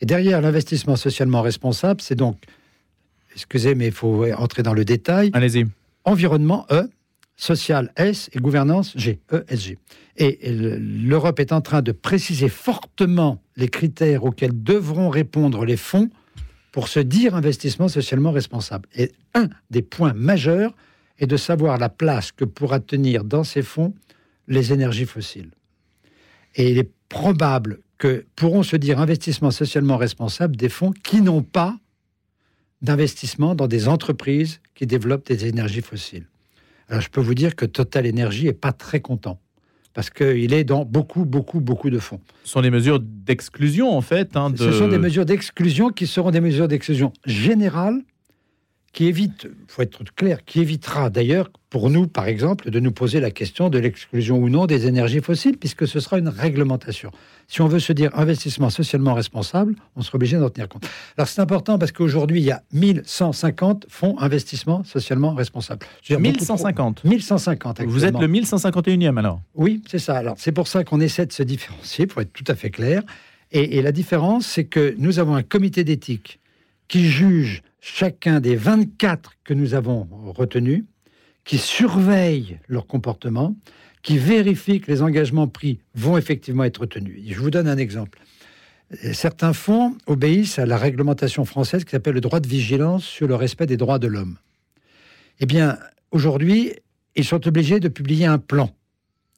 Et 0.00 0.06
derrière 0.06 0.40
l'investissement 0.40 0.96
socialement 0.96 1.42
responsable, 1.42 2.00
c'est 2.00 2.14
donc, 2.14 2.38
excusez, 3.34 3.74
mais 3.74 3.86
il 3.86 3.92
faut 3.92 4.24
entrer 4.34 4.62
dans 4.62 4.74
le 4.74 4.84
détail, 4.84 5.30
Allez-y. 5.32 5.66
environnement 6.04 6.66
E, 6.70 6.88
social 7.36 7.92
S 7.96 8.30
et 8.32 8.38
gouvernance 8.38 8.92
G, 8.96 9.20
ESG. 9.32 9.78
Et 10.16 10.52
le- 10.52 10.76
l'Europe 10.78 11.40
est 11.40 11.52
en 11.52 11.60
train 11.60 11.82
de 11.82 11.90
préciser 11.92 12.48
fortement 12.48 13.42
les 13.56 13.68
critères 13.68 14.24
auxquels 14.24 14.62
devront 14.62 15.08
répondre 15.10 15.64
les 15.64 15.76
fonds 15.76 16.10
pour 16.70 16.86
se 16.88 17.00
dire 17.00 17.34
investissement 17.34 17.88
socialement 17.88 18.30
responsable. 18.30 18.88
Et 18.96 19.12
un 19.34 19.48
des 19.70 19.82
points 19.82 20.12
majeurs 20.12 20.74
est 21.18 21.26
de 21.26 21.36
savoir 21.36 21.78
la 21.78 21.88
place 21.88 22.30
que 22.32 22.44
pourra 22.44 22.78
tenir 22.80 23.24
dans 23.24 23.44
ces 23.44 23.62
fonds 23.62 23.94
les 24.48 24.72
énergies 24.72 25.06
fossiles. 25.06 25.50
Et 26.56 26.70
il 26.70 26.78
est 26.78 26.90
probable 27.08 27.80
que 27.98 28.24
pourront 28.36 28.62
se 28.62 28.76
dire 28.76 29.00
investissement 29.00 29.50
socialement 29.50 29.96
responsable 29.96 30.56
des 30.56 30.68
fonds 30.68 30.92
qui 30.92 31.20
n'ont 31.20 31.42
pas 31.42 31.76
d'investissement 32.82 33.54
dans 33.54 33.66
des 33.68 33.88
entreprises 33.88 34.60
qui 34.74 34.86
développent 34.86 35.26
des 35.26 35.46
énergies 35.46 35.80
fossiles. 35.80 36.26
Alors 36.88 37.00
je 37.00 37.08
peux 37.08 37.20
vous 37.20 37.34
dire 37.34 37.56
que 37.56 37.64
Total 37.64 38.06
Energy 38.08 38.46
est 38.46 38.52
pas 38.52 38.72
très 38.72 39.00
content 39.00 39.38
parce 39.94 40.10
qu'il 40.10 40.52
est 40.52 40.64
dans 40.64 40.84
beaucoup, 40.84 41.24
beaucoup, 41.24 41.60
beaucoup 41.60 41.88
de 41.88 41.98
fonds. 42.00 42.20
Ce 42.42 42.50
sont 42.50 42.60
des 42.60 42.70
mesures 42.70 42.98
d'exclusion, 43.00 43.96
en 43.96 44.00
fait. 44.00 44.36
hein, 44.36 44.50
de... 44.50 44.56
Ce 44.56 44.72
sont 44.72 44.88
des 44.88 44.98
mesures 44.98 45.24
d'exclusion 45.24 45.90
qui 45.90 46.08
seront 46.08 46.32
des 46.32 46.40
mesures 46.40 46.66
d'exclusion 46.66 47.12
générales 47.24 48.02
qui 48.94 49.06
évite, 49.06 49.48
faut 49.66 49.82
être 49.82 50.02
clair, 50.14 50.44
qui 50.44 50.60
évitera 50.60 51.10
d'ailleurs 51.10 51.50
pour 51.68 51.90
nous, 51.90 52.06
par 52.06 52.28
exemple, 52.28 52.70
de 52.70 52.78
nous 52.78 52.92
poser 52.92 53.18
la 53.18 53.32
question 53.32 53.68
de 53.68 53.78
l'exclusion 53.78 54.38
ou 54.38 54.48
non 54.48 54.66
des 54.66 54.86
énergies 54.86 55.20
fossiles, 55.20 55.58
puisque 55.58 55.88
ce 55.88 55.98
sera 55.98 56.18
une 56.18 56.28
réglementation. 56.28 57.10
Si 57.48 57.60
on 57.60 57.66
veut 57.66 57.80
se 57.80 57.92
dire 57.92 58.16
investissement 58.16 58.70
socialement 58.70 59.12
responsable, 59.12 59.74
on 59.96 60.02
sera 60.02 60.14
obligé 60.14 60.38
d'en 60.38 60.48
tenir 60.48 60.68
compte. 60.68 60.86
Alors 61.18 61.26
c'est 61.26 61.40
important 61.40 61.76
parce 61.76 61.90
qu'aujourd'hui, 61.90 62.40
il 62.40 62.44
y 62.44 62.52
a 62.52 62.62
1150 62.72 63.86
fonds 63.88 64.16
investissement 64.20 64.84
socialement 64.84 65.34
responsables. 65.34 65.84
1150 66.08 67.02
1150 67.04 67.82
Vous 67.86 68.04
êtes 68.04 68.16
le 68.16 68.28
1151e 68.28 69.18
alors 69.18 69.40
Oui, 69.56 69.82
c'est 69.88 69.98
ça. 69.98 70.16
Alors 70.16 70.36
c'est 70.38 70.52
pour 70.52 70.68
ça 70.68 70.84
qu'on 70.84 71.00
essaie 71.00 71.26
de 71.26 71.32
se 71.32 71.42
différencier, 71.42 72.06
pour 72.06 72.22
être 72.22 72.32
tout 72.32 72.44
à 72.46 72.54
fait 72.54 72.70
clair. 72.70 73.02
Et, 73.50 73.78
et 73.78 73.82
la 73.82 73.90
différence, 73.90 74.46
c'est 74.46 74.64
que 74.64 74.94
nous 74.98 75.18
avons 75.18 75.34
un 75.34 75.42
comité 75.42 75.82
d'éthique 75.82 76.38
qui 76.88 77.08
juge 77.08 77.62
chacun 77.80 78.40
des 78.40 78.56
24 78.56 79.32
que 79.44 79.54
nous 79.54 79.74
avons 79.74 80.08
retenus, 80.34 80.84
qui 81.44 81.58
surveille 81.58 82.58
leur 82.68 82.86
comportement, 82.86 83.54
qui 84.02 84.18
vérifie 84.18 84.80
que 84.80 84.90
les 84.90 85.02
engagements 85.02 85.48
pris 85.48 85.80
vont 85.94 86.16
effectivement 86.16 86.64
être 86.64 86.86
tenus. 86.86 87.20
Je 87.26 87.38
vous 87.40 87.50
donne 87.50 87.68
un 87.68 87.78
exemple. 87.78 88.20
Certains 89.12 89.52
fonds 89.52 89.96
obéissent 90.06 90.58
à 90.58 90.66
la 90.66 90.76
réglementation 90.76 91.44
française 91.44 91.84
qui 91.84 91.90
s'appelle 91.90 92.14
le 92.14 92.20
droit 92.20 92.40
de 92.40 92.46
vigilance 92.46 93.04
sur 93.04 93.26
le 93.26 93.34
respect 93.34 93.66
des 93.66 93.76
droits 93.76 93.98
de 93.98 94.06
l'homme. 94.06 94.36
Eh 95.40 95.46
bien, 95.46 95.78
aujourd'hui, 96.10 96.74
ils 97.16 97.24
sont 97.24 97.46
obligés 97.48 97.80
de 97.80 97.88
publier 97.88 98.26
un 98.26 98.38
plan. 98.38 98.70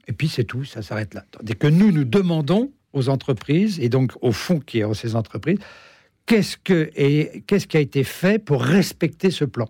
Et 0.08 0.12
puis 0.12 0.28
c'est 0.28 0.44
tout, 0.44 0.64
ça 0.64 0.82
s'arrête 0.82 1.14
là. 1.14 1.24
Dès 1.42 1.54
que 1.54 1.66
nous, 1.66 1.90
nous 1.90 2.04
demandons 2.04 2.70
aux 2.92 3.08
entreprises, 3.08 3.78
et 3.80 3.88
donc 3.88 4.12
aux 4.20 4.32
fonds 4.32 4.60
qui 4.60 4.84
ont 4.84 4.94
ces 4.94 5.14
entreprises, 5.16 5.58
qu'est-ce, 6.26 6.56
que, 6.56 6.90
et, 6.94 7.42
qu'est-ce 7.46 7.66
qui 7.66 7.76
a 7.76 7.80
été 7.80 8.04
fait 8.04 8.38
pour 8.38 8.62
respecter 8.62 9.30
ce 9.30 9.44
plan? 9.44 9.68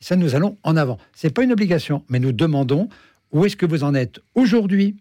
Ça, 0.00 0.16
nous 0.16 0.34
allons 0.34 0.56
en 0.62 0.76
avant. 0.76 0.98
Ce 1.14 1.26
n'est 1.26 1.32
pas 1.32 1.42
une 1.42 1.52
obligation, 1.52 2.04
mais 2.08 2.18
nous 2.18 2.32
demandons 2.32 2.88
où 3.32 3.44
est-ce 3.44 3.56
que 3.56 3.66
vous 3.66 3.84
en 3.84 3.94
êtes 3.94 4.20
aujourd'hui 4.34 4.96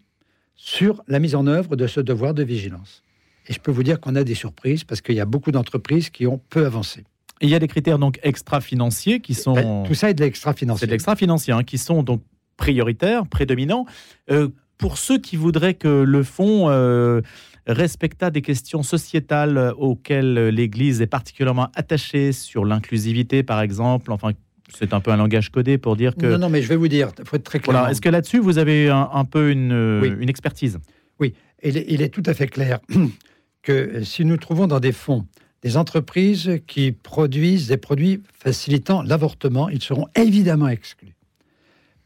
sur 0.55 1.03
la 1.07 1.19
mise 1.19 1.35
en 1.35 1.47
œuvre 1.47 1.75
de 1.75 1.87
ce 1.87 1.99
devoir 1.99 2.33
de 2.33 2.43
vigilance. 2.43 3.03
Et 3.47 3.53
je 3.53 3.59
peux 3.59 3.71
vous 3.71 3.83
dire 3.83 3.99
qu'on 3.99 4.15
a 4.15 4.23
des 4.23 4.35
surprises 4.35 4.83
parce 4.83 5.01
qu'il 5.01 5.15
y 5.15 5.19
a 5.19 5.25
beaucoup 5.25 5.51
d'entreprises 5.51 6.09
qui 6.09 6.25
ont 6.25 6.41
peu 6.49 6.65
avancé. 6.65 7.03
il 7.41 7.49
y 7.49 7.55
a 7.55 7.59
des 7.59 7.67
critères 7.67 7.99
donc 7.99 8.19
extra-financiers 8.23 9.19
qui 9.19 9.33
sont... 9.33 9.53
Ben, 9.53 9.83
tout 9.85 9.93
ça 9.93 10.09
est 10.09 10.13
de 10.13 10.23
l'extra-financier. 10.23 10.79
C'est 10.79 10.87
de 10.87 10.91
l'extra-financier, 10.91 11.53
hein, 11.53 11.63
qui 11.63 11.77
sont 11.77 12.01
donc 12.01 12.21
prioritaires, 12.57 13.27
prédominants. 13.27 13.85
Euh, 14.31 14.49
pour 14.77 14.97
ceux 14.97 15.17
qui 15.17 15.35
voudraient 15.35 15.73
que 15.73 16.03
le 16.03 16.23
fonds 16.23 16.69
euh, 16.69 17.21
respecta 17.67 18.29
des 18.29 18.41
questions 18.41 18.83
sociétales 18.83 19.73
auxquelles 19.77 20.49
l'Église 20.49 21.01
est 21.01 21.07
particulièrement 21.07 21.69
attachée, 21.75 22.31
sur 22.31 22.65
l'inclusivité 22.65 23.43
par 23.43 23.61
exemple, 23.61 24.11
enfin 24.11 24.31
c'est 24.73 24.93
un 24.93 24.99
peu 24.99 25.11
un 25.11 25.17
langage 25.17 25.51
codé 25.51 25.77
pour 25.77 25.95
dire 25.95 26.15
que... 26.15 26.25
Non, 26.25 26.39
non, 26.39 26.49
mais 26.49 26.61
je 26.61 26.67
vais 26.67 26.75
vous 26.75 26.87
dire, 26.87 27.11
il 27.19 27.25
faut 27.25 27.35
être 27.35 27.43
très 27.43 27.59
clair. 27.59 27.87
Est-ce 27.87 28.01
que 28.01 28.09
là-dessus, 28.09 28.39
vous 28.39 28.57
avez 28.57 28.89
un, 28.89 29.25
peu 29.25 29.51
une, 29.51 29.71
une, 30.19 30.27
expertise? 30.27 30.79
Oui, 31.19 31.33
il 31.63 31.77
est, 31.77 31.85
il 31.87 32.01
est, 32.01 32.09
tout 32.09 32.23
à 32.25 32.33
fait 32.33 32.47
clair 32.47 32.79
que 33.61 34.03
si 34.03 34.25
nous 34.25 34.37
trouvons 34.37 34.67
dans 34.67 34.79
des 34.79 34.91
fonds 34.91 35.25
des 35.65 35.77
entreprises 35.77 36.59
qui 36.67 36.91
produisent 36.91 37.69
des 37.69 37.77
produits 37.77 38.21
facilitant 38.31 39.01
l'avortement, 39.01 39.67
ils 39.67 39.81
seront 39.81 40.07
évidemment 40.15 40.67
exclus. 40.67 41.14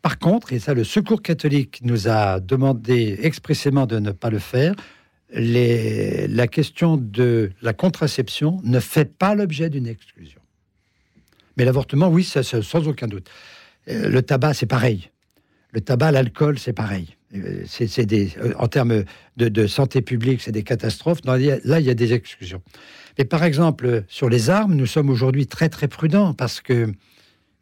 Par 0.01 0.19
contre, 0.19 0.53
et 0.53 0.59
ça 0.59 0.73
le 0.73 0.83
Secours 0.83 1.21
catholique 1.21 1.81
nous 1.83 2.07
a 2.07 2.39
demandé 2.39 3.17
expressément 3.21 3.85
de 3.85 3.99
ne 3.99 4.11
pas 4.11 4.29
le 4.29 4.39
faire, 4.39 4.73
la 5.31 6.47
question 6.47 6.97
de 6.97 7.51
la 7.61 7.73
contraception 7.73 8.59
ne 8.63 8.79
fait 8.79 9.05
pas 9.17 9.35
l'objet 9.35 9.69
d'une 9.69 9.87
exclusion. 9.87 10.41
Mais 11.57 11.65
l'avortement, 11.65 12.07
oui, 12.07 12.23
sans 12.23 12.87
aucun 12.87 13.07
doute. 13.07 13.29
Euh, 13.89 14.09
le 14.09 14.21
tabac, 14.21 14.53
c'est 14.53 14.65
pareil. 14.65 15.09
Le 15.71 15.81
tabac, 15.81 16.11
l'alcool, 16.11 16.57
c'est 16.57 16.73
pareil. 16.73 17.17
Euh, 17.35 17.65
euh, 17.81 18.53
en 18.57 18.67
termes 18.67 19.03
de, 19.37 19.67
santé 19.67 20.01
publique, 20.01 20.41
c'est 20.41 20.51
des 20.51 20.63
catastrophes. 20.63 21.19
là, 21.25 21.37
il 21.79 21.85
y 21.85 21.89
a 21.89 21.93
des 21.93 22.13
exclusions. 22.13 22.61
Mais 23.17 23.25
par 23.25 23.43
exemple, 23.43 24.03
sur 24.07 24.29
les 24.29 24.49
armes, 24.49 24.73
nous 24.73 24.85
sommes 24.85 25.09
aujourd'hui 25.09 25.45
très 25.45 25.69
très 25.69 25.87
prudents 25.87 26.33
parce 26.33 26.61
que, 26.61 26.91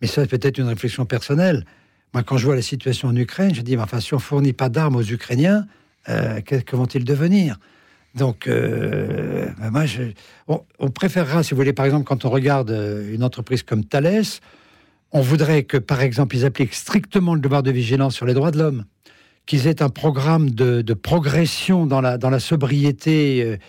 mais 0.02 0.08
ça 0.08 0.22
c'est 0.22 0.30
peut-être 0.30 0.60
une 0.60 0.68
réflexion 0.68 1.06
personnelle. 1.06 1.66
Moi, 2.14 2.24
quand 2.24 2.38
je 2.38 2.46
vois 2.46 2.56
la 2.56 2.62
situation 2.62 3.10
en 3.10 3.16
Ukraine, 3.16 3.54
je 3.54 3.62
dis, 3.62 3.78
enfin, 3.78 4.00
si 4.00 4.14
on 4.14 4.20
fournit 4.20 4.54
pas 4.54 4.70
d'armes 4.70 4.96
aux 4.96 5.04
Ukrainiens, 5.04 5.66
euh, 6.10 6.42
que, 6.42 6.76
vont-ils 6.76 7.04
devenir? 7.04 7.58
Donc, 8.16 8.48
euh, 8.48 9.48
ben 9.60 9.70
moi, 9.70 9.84
on, 10.80 10.90
préférera, 10.90 11.44
si 11.44 11.52
vous 11.52 11.58
voulez, 11.58 11.74
par 11.74 11.86
exemple, 11.86 12.06
quand 12.06 12.26
on 12.26 12.30
regarde 12.30 12.72
euh, 12.72 13.14
une 13.14 13.24
entreprise 13.24 13.62
comme 13.62 13.84
Thales, 13.84 14.24
on 15.12 15.22
voudrait 15.22 15.64
que, 15.64 15.78
par 15.78 16.02
exemple, 16.02 16.36
ils 16.36 16.46
appliquent 16.46 16.74
strictement 16.74 17.36
le 17.36 17.42
devoir 17.42 17.62
de 17.62 17.72
vigilance 17.72 18.16
sur 18.16 18.26
les 18.26 18.34
droits 18.34 18.52
de 18.52 18.58
l'homme, 18.58 18.86
qu'ils 19.46 19.68
aient 19.68 19.82
un 19.82 19.90
programme 19.90 20.52
de, 20.52 20.82
progression 20.94 21.86
dans 21.86 22.02
la, 22.02 22.18
dans 22.18 22.30
la 22.30 22.40
sobriété, 22.40 23.60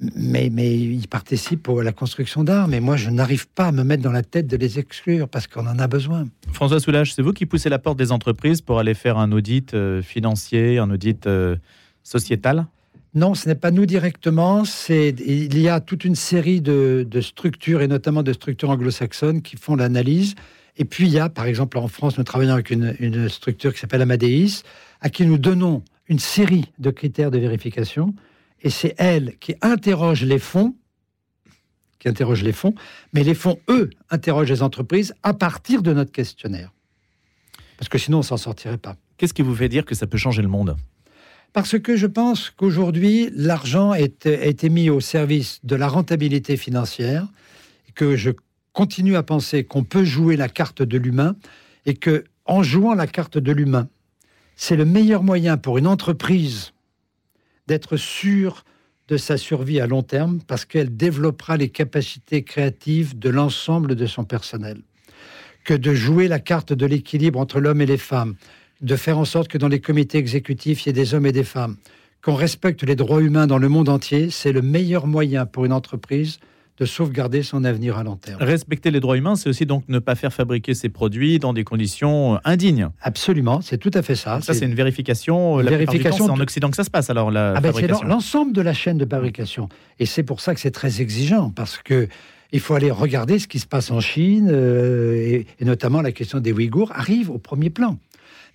mais, 0.00 0.50
mais 0.50 0.78
ils 0.78 1.08
participent 1.08 1.68
à 1.68 1.82
la 1.82 1.92
construction 1.92 2.44
d'armes. 2.44 2.74
Et 2.74 2.80
moi, 2.80 2.96
je 2.96 3.10
n'arrive 3.10 3.48
pas 3.48 3.66
à 3.66 3.72
me 3.72 3.82
mettre 3.82 4.02
dans 4.02 4.12
la 4.12 4.22
tête 4.22 4.46
de 4.46 4.56
les 4.56 4.78
exclure 4.78 5.28
parce 5.28 5.46
qu'on 5.46 5.66
en 5.66 5.78
a 5.78 5.86
besoin. 5.86 6.26
François 6.52 6.80
Soulage, 6.80 7.14
c'est 7.14 7.22
vous 7.22 7.32
qui 7.32 7.46
poussez 7.46 7.68
la 7.68 7.78
porte 7.78 7.98
des 7.98 8.12
entreprises 8.12 8.60
pour 8.60 8.78
aller 8.78 8.94
faire 8.94 9.18
un 9.18 9.32
audit 9.32 9.74
financier, 10.02 10.78
un 10.78 10.90
audit 10.90 11.28
sociétal? 12.02 12.66
Non, 13.14 13.34
ce 13.34 13.48
n'est 13.48 13.56
pas 13.56 13.72
nous 13.72 13.86
directement. 13.86 14.64
C'est 14.64 15.14
il 15.26 15.58
y 15.58 15.68
a 15.68 15.80
toute 15.80 16.04
une 16.04 16.14
série 16.14 16.60
de, 16.60 17.06
structures 17.20 17.82
et 17.82 17.88
notamment 17.88 18.22
de 18.22 18.32
structures 18.32 18.70
anglo-saxonnes 18.70 19.42
qui 19.42 19.56
font 19.56 19.74
l'analyse. 19.74 20.34
Et 20.76 20.84
puis 20.84 21.06
il 21.06 21.12
y 21.12 21.18
a, 21.18 21.28
par 21.28 21.46
exemple, 21.46 21.78
en 21.78 21.88
France, 21.88 22.18
nous 22.18 22.24
travaillons 22.24 22.52
avec 22.52 22.70
une, 22.70 23.28
structure 23.28 23.74
qui 23.74 23.80
s'appelle 23.80 24.02
Amadeus, 24.02 24.62
à 25.00 25.10
qui 25.10 25.26
nous 25.26 25.38
donnons 25.38 25.82
une 26.08 26.20
série 26.20 26.66
de 26.78 26.90
critères 26.90 27.30
de 27.30 27.38
vérification. 27.38 28.14
Et 28.62 28.70
c'est 28.70 28.94
elle 28.98 29.36
qui 29.38 29.54
interroge 29.62 30.24
les 30.24 30.38
fonds, 30.38 30.74
qui 31.98 32.08
interroge 32.08 32.42
les 32.42 32.52
fonds, 32.52 32.74
mais 33.12 33.24
les 33.24 33.34
fonds, 33.34 33.58
eux, 33.68 33.90
interrogent 34.10 34.50
les 34.50 34.62
entreprises 34.62 35.14
à 35.22 35.34
partir 35.34 35.82
de 35.82 35.92
notre 35.92 36.12
questionnaire. 36.12 36.72
Parce 37.78 37.88
que 37.88 37.98
sinon, 37.98 38.18
on 38.18 38.22
s'en 38.22 38.36
sortirait 38.36 38.78
pas. 38.78 38.96
Qu'est-ce 39.16 39.34
qui 39.34 39.42
vous 39.42 39.54
fait 39.54 39.68
dire 39.68 39.84
que 39.84 39.94
ça 39.94 40.06
peut 40.06 40.18
changer 40.18 40.42
le 40.42 40.48
monde? 40.48 40.76
Parce 41.52 41.78
que 41.78 41.96
je 41.96 42.06
pense 42.06 42.50
qu'aujourd'hui, 42.50 43.30
l'argent 43.34 43.90
a 43.90 44.00
été 44.00 44.68
mis 44.68 44.88
au 44.88 45.00
service 45.00 45.60
de 45.64 45.76
la 45.76 45.88
rentabilité 45.88 46.56
financière, 46.56 47.26
et 47.88 47.92
que 47.92 48.16
je 48.16 48.30
continue 48.72 49.16
à 49.16 49.22
penser 49.22 49.64
qu'on 49.64 49.82
peut 49.82 50.04
jouer 50.04 50.36
la 50.36 50.48
carte 50.48 50.82
de 50.82 50.96
l'humain, 50.96 51.36
et 51.86 51.94
que 51.94 52.24
en 52.44 52.62
jouant 52.62 52.94
la 52.94 53.06
carte 53.06 53.38
de 53.38 53.52
l'humain, 53.52 53.88
c'est 54.56 54.76
le 54.76 54.84
meilleur 54.84 55.22
moyen 55.22 55.56
pour 55.56 55.78
une 55.78 55.86
entreprise 55.86 56.72
d'être 57.70 57.96
sûre 57.96 58.64
de 59.06 59.16
sa 59.16 59.36
survie 59.36 59.78
à 59.78 59.86
long 59.86 60.02
terme, 60.02 60.40
parce 60.48 60.64
qu'elle 60.64 60.96
développera 60.96 61.56
les 61.56 61.68
capacités 61.68 62.42
créatives 62.42 63.16
de 63.16 63.30
l'ensemble 63.30 63.94
de 63.94 64.06
son 64.06 64.24
personnel, 64.24 64.78
que 65.64 65.74
de 65.74 65.94
jouer 65.94 66.26
la 66.26 66.40
carte 66.40 66.72
de 66.72 66.84
l'équilibre 66.84 67.38
entre 67.38 67.60
l'homme 67.60 67.80
et 67.80 67.86
les 67.86 67.96
femmes, 67.96 68.34
de 68.80 68.96
faire 68.96 69.18
en 69.18 69.24
sorte 69.24 69.46
que 69.46 69.56
dans 69.56 69.68
les 69.68 69.80
comités 69.80 70.18
exécutifs, 70.18 70.84
il 70.84 70.88
y 70.88 70.90
ait 70.90 70.92
des 70.92 71.14
hommes 71.14 71.26
et 71.26 71.32
des 71.32 71.44
femmes, 71.44 71.76
qu'on 72.22 72.34
respecte 72.34 72.82
les 72.82 72.96
droits 72.96 73.22
humains 73.22 73.46
dans 73.46 73.58
le 73.58 73.68
monde 73.68 73.88
entier, 73.88 74.30
c'est 74.30 74.50
le 74.50 74.62
meilleur 74.62 75.06
moyen 75.06 75.46
pour 75.46 75.64
une 75.64 75.72
entreprise 75.72 76.40
de 76.80 76.86
sauvegarder 76.86 77.42
son 77.42 77.64
avenir 77.64 77.98
à 77.98 78.02
long 78.02 78.16
terme. 78.16 78.42
Respecter 78.42 78.90
les 78.90 79.00
droits 79.00 79.18
humains, 79.18 79.36
c'est 79.36 79.50
aussi 79.50 79.66
donc 79.66 79.84
ne 79.88 79.98
pas 79.98 80.14
faire 80.14 80.32
fabriquer 80.32 80.72
ses 80.72 80.88
produits 80.88 81.38
dans 81.38 81.52
des 81.52 81.62
conditions 81.62 82.36
euh, 82.36 82.38
indignes. 82.44 82.88
Absolument, 83.02 83.60
c'est 83.60 83.76
tout 83.76 83.90
à 83.92 84.00
fait 84.00 84.16
ça. 84.16 84.40
Ça, 84.40 84.54
c'est 84.54 84.64
une 84.64 84.74
vérification. 84.74 85.58
Euh, 85.58 85.62
la 85.62 85.70
vérification. 85.70 86.24
C'est 86.24 86.30
en 86.30 86.40
Occident 86.40 86.70
que 86.70 86.76
ça 86.76 86.84
se 86.84 86.90
passe 86.90 87.10
alors 87.10 87.30
la 87.30 87.52
ah 87.54 87.60
ben, 87.60 87.72
C'est 87.74 87.86
l'ensemble 87.86 88.54
de 88.54 88.62
la 88.62 88.72
chaîne 88.72 88.96
de 88.96 89.04
fabrication, 89.04 89.68
et 89.98 90.06
c'est 90.06 90.22
pour 90.22 90.40
ça 90.40 90.54
que 90.54 90.60
c'est 90.60 90.70
très 90.70 91.02
exigeant 91.02 91.50
parce 91.50 91.76
que 91.76 92.08
il 92.52 92.60
faut 92.60 92.74
aller 92.74 92.90
regarder 92.90 93.38
ce 93.38 93.46
qui 93.46 93.60
se 93.60 93.66
passe 93.66 93.90
en 93.92 94.00
Chine 94.00 94.48
euh, 94.50 95.14
et, 95.14 95.46
et, 95.60 95.64
notamment 95.64 96.00
la 96.00 96.10
question 96.10 96.40
des 96.40 96.50
Ouïghours 96.52 96.90
arrive 96.92 97.30
au 97.30 97.38
premier 97.38 97.70
plan 97.70 97.98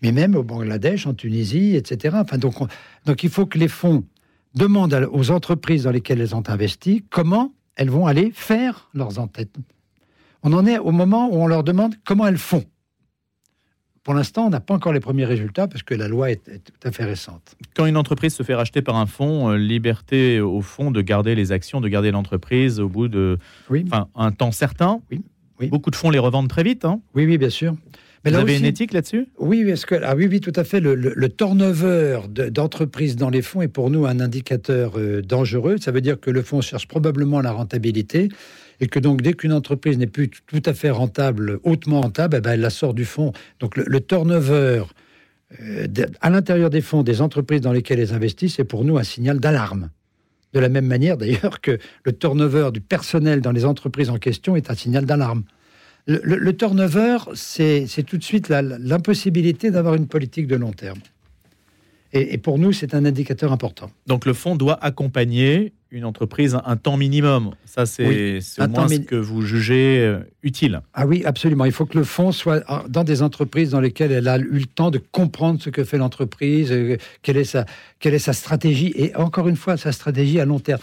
mais 0.01 0.11
même 0.11 0.35
au 0.35 0.43
Bangladesh, 0.43 1.07
en 1.07 1.13
Tunisie, 1.13 1.75
etc. 1.75 2.17
Enfin, 2.19 2.37
donc, 2.37 2.55
donc 3.05 3.23
il 3.23 3.29
faut 3.29 3.45
que 3.45 3.57
les 3.57 3.69
fonds 3.69 4.03
demandent 4.53 5.07
aux 5.11 5.31
entreprises 5.31 5.83
dans 5.83 5.91
lesquelles 5.91 6.19
elles 6.19 6.35
ont 6.35 6.43
investi 6.47 7.03
comment 7.09 7.54
elles 7.75 7.89
vont 7.89 8.07
aller 8.07 8.31
faire 8.33 8.89
leurs 8.93 9.19
entêtes. 9.19 9.55
On 10.43 10.53
en 10.53 10.65
est 10.65 10.77
au 10.77 10.91
moment 10.91 11.29
où 11.29 11.35
on 11.35 11.47
leur 11.47 11.63
demande 11.63 11.95
comment 12.05 12.27
elles 12.27 12.37
font. 12.37 12.63
Pour 14.03 14.13
l'instant, 14.13 14.45
on 14.45 14.49
n'a 14.51 14.59
pas 14.59 14.75
encore 14.75 14.93
les 14.93 14.99
premiers 14.99 15.25
résultats 15.25 15.67
parce 15.67 15.81
que 15.81 15.95
la 15.95 16.07
loi 16.07 16.29
est, 16.29 16.43
tout 16.43 16.87
à 16.87 16.91
fait 16.91 17.05
récente. 17.05 17.55
Quand 17.75 17.87
une 17.87 17.97
entreprise 17.97 18.35
se 18.35 18.43
fait 18.43 18.53
racheter 18.53 18.83
par 18.83 18.97
un 18.97 19.07
fonds, 19.07 19.49
euh, 19.49 19.57
liberté 19.57 20.39
au 20.39 20.61
fond 20.61 20.91
de 20.91 21.01
garder 21.01 21.33
les 21.33 21.51
actions, 21.51 21.81
de 21.81 21.87
garder 21.87 22.11
l'entreprise 22.11 22.79
au 22.79 22.87
bout 22.87 23.07
de 23.07 23.39
un 24.13 24.31
temps 24.31 24.51
certain. 24.51 25.01
Oui. 25.09 25.23
oui. 25.59 25.69
Beaucoup 25.69 25.89
de 25.89 25.95
fonds 25.95 26.11
les 26.11 26.19
revendent 26.19 26.49
très 26.49 26.61
vite. 26.61 26.85
Hein. 26.85 27.01
oui, 27.15 27.25
oui, 27.25 27.39
bien 27.39 27.49
sûr. 27.49 27.75
Mais 28.25 28.31
Vous 28.31 28.37
avez 28.37 28.57
une 28.57 28.65
éthique 28.65 28.91
là-dessus? 28.91 29.27
Oui, 29.37 29.61
est-ce 29.69 29.85
que 29.85 29.93
ah 30.03 30.15
oui, 30.15 30.27
oui, 30.27 30.41
tout 30.41 30.53
à 30.55 30.63
fait. 30.63 30.79
Le, 30.79 31.29
turnover 31.29 32.21
d'entreprises 32.27 33.15
dans 33.15 33.29
les 33.29 33.43
fonds 33.43 33.61
est 33.61 33.67
pour 33.67 33.91
nous 33.91 34.07
un 34.07 34.19
indicateur 34.19 34.93
euh, 34.97 35.21
dangereux. 35.21 35.77
Ça 35.79 35.91
veut 35.91 36.01
dire 36.01 36.19
que 36.19 36.31
le 36.31 36.41
fonds 36.41 36.61
cherche 36.61 36.87
probablement 36.87 37.39
la 37.41 37.51
rentabilité 37.51 38.29
et 38.81 38.87
que 38.87 38.97
donc 38.97 39.21
dès 39.21 39.33
qu'une 39.33 39.53
entreprise 39.53 39.99
n'est 39.99 40.07
plus 40.07 40.29
tout 40.29 40.63
à 40.65 40.73
fait 40.73 40.89
rentable, 40.89 41.59
hautement 41.63 42.01
rentable, 42.01 42.37
eh 42.37 42.41
ben, 42.41 42.53
elle 42.53 42.61
la 42.61 42.71
sort 42.71 42.95
du 42.95 43.05
fonds. 43.05 43.31
Donc 43.59 43.77
le, 43.77 43.99
turnover 43.99 44.83
euh, 45.61 45.87
à 46.19 46.29
l'intérieur 46.31 46.71
des 46.71 46.81
fonds 46.81 47.03
des 47.03 47.21
entreprises 47.21 47.61
dans 47.61 47.73
lesquelles 47.73 47.99
elles 47.99 48.13
investissent 48.13 48.59
est 48.59 48.65
pour 48.65 48.85
nous 48.85 48.97
un 48.97 49.03
signal 49.03 49.39
d'alarme. 49.39 49.91
De 50.53 50.59
la 50.59 50.69
même 50.69 50.87
manière 50.87 51.17
d'ailleurs 51.17 51.61
que 51.61 51.77
le 52.03 52.11
turnover 52.11 52.69
du 52.73 52.81
personnel 52.81 53.41
dans 53.41 53.51
les 53.51 53.65
entreprises 53.65 54.09
en 54.09 54.17
question 54.17 54.55
est 54.55 54.71
un 54.71 54.75
signal 54.75 55.05
d'alarme. 55.05 55.43
Le, 56.07 56.51
turnover, 56.55 57.17
c'est 57.33 58.03
tout 58.05 58.17
de 58.17 58.23
suite 58.23 58.49
l'impossibilité 58.49 59.71
d'avoir 59.71 59.95
une 59.95 60.07
politique 60.07 60.47
de 60.47 60.55
long 60.55 60.71
terme. 60.71 60.99
Et, 62.13 62.37
pour 62.37 62.59
nous, 62.59 62.71
c'est 62.71 62.93
un 62.93 63.03
indicateur 63.03 63.51
important. 63.51 63.91
Donc 64.07 64.25
le 64.25 64.33
fonds 64.33 64.55
doit 64.55 64.81
accompagner 64.81 65.73
une 65.91 66.05
entreprise 66.05 66.57
un 66.65 66.77
temps 66.77 66.95
minimum. 66.95 67.51
Ça, 67.65 67.85
c'est 67.85 68.39
au 68.57 68.67
moins 68.67 68.87
ce 68.87 68.99
que 68.99 69.15
vous 69.15 69.41
jugez 69.41 69.99
euh, 69.99 70.19
utile. 70.41 70.81
Ah 70.93 71.05
oui, 71.05 71.23
absolument. 71.25 71.65
Il 71.65 71.73
faut 71.73 71.85
que 71.85 71.97
le 71.97 72.05
fonds 72.05 72.31
soit 72.31 72.63
dans 72.87 73.03
des 73.03 73.21
entreprises 73.21 73.71
dans 73.71 73.81
lesquelles 73.81 74.13
elle 74.13 74.29
a 74.29 74.37
eu 74.37 74.59
le 74.59 74.65
temps 74.65 74.91
de 74.91 74.97
comprendre 74.97 75.61
ce 75.61 75.69
que 75.69 75.83
fait 75.83 75.97
l'entreprise, 75.97 76.71
euh, 76.71 76.95
quelle, 77.21 77.37
est 77.37 77.43
sa, 77.43 77.65
quelle 77.99 78.13
est 78.13 78.19
sa 78.19 78.33
stratégie, 78.33 78.93
et 78.95 79.13
encore 79.15 79.49
une 79.49 79.57
fois, 79.57 79.75
sa 79.75 79.91
stratégie 79.91 80.39
à 80.39 80.45
long 80.45 80.59
terme. 80.59 80.81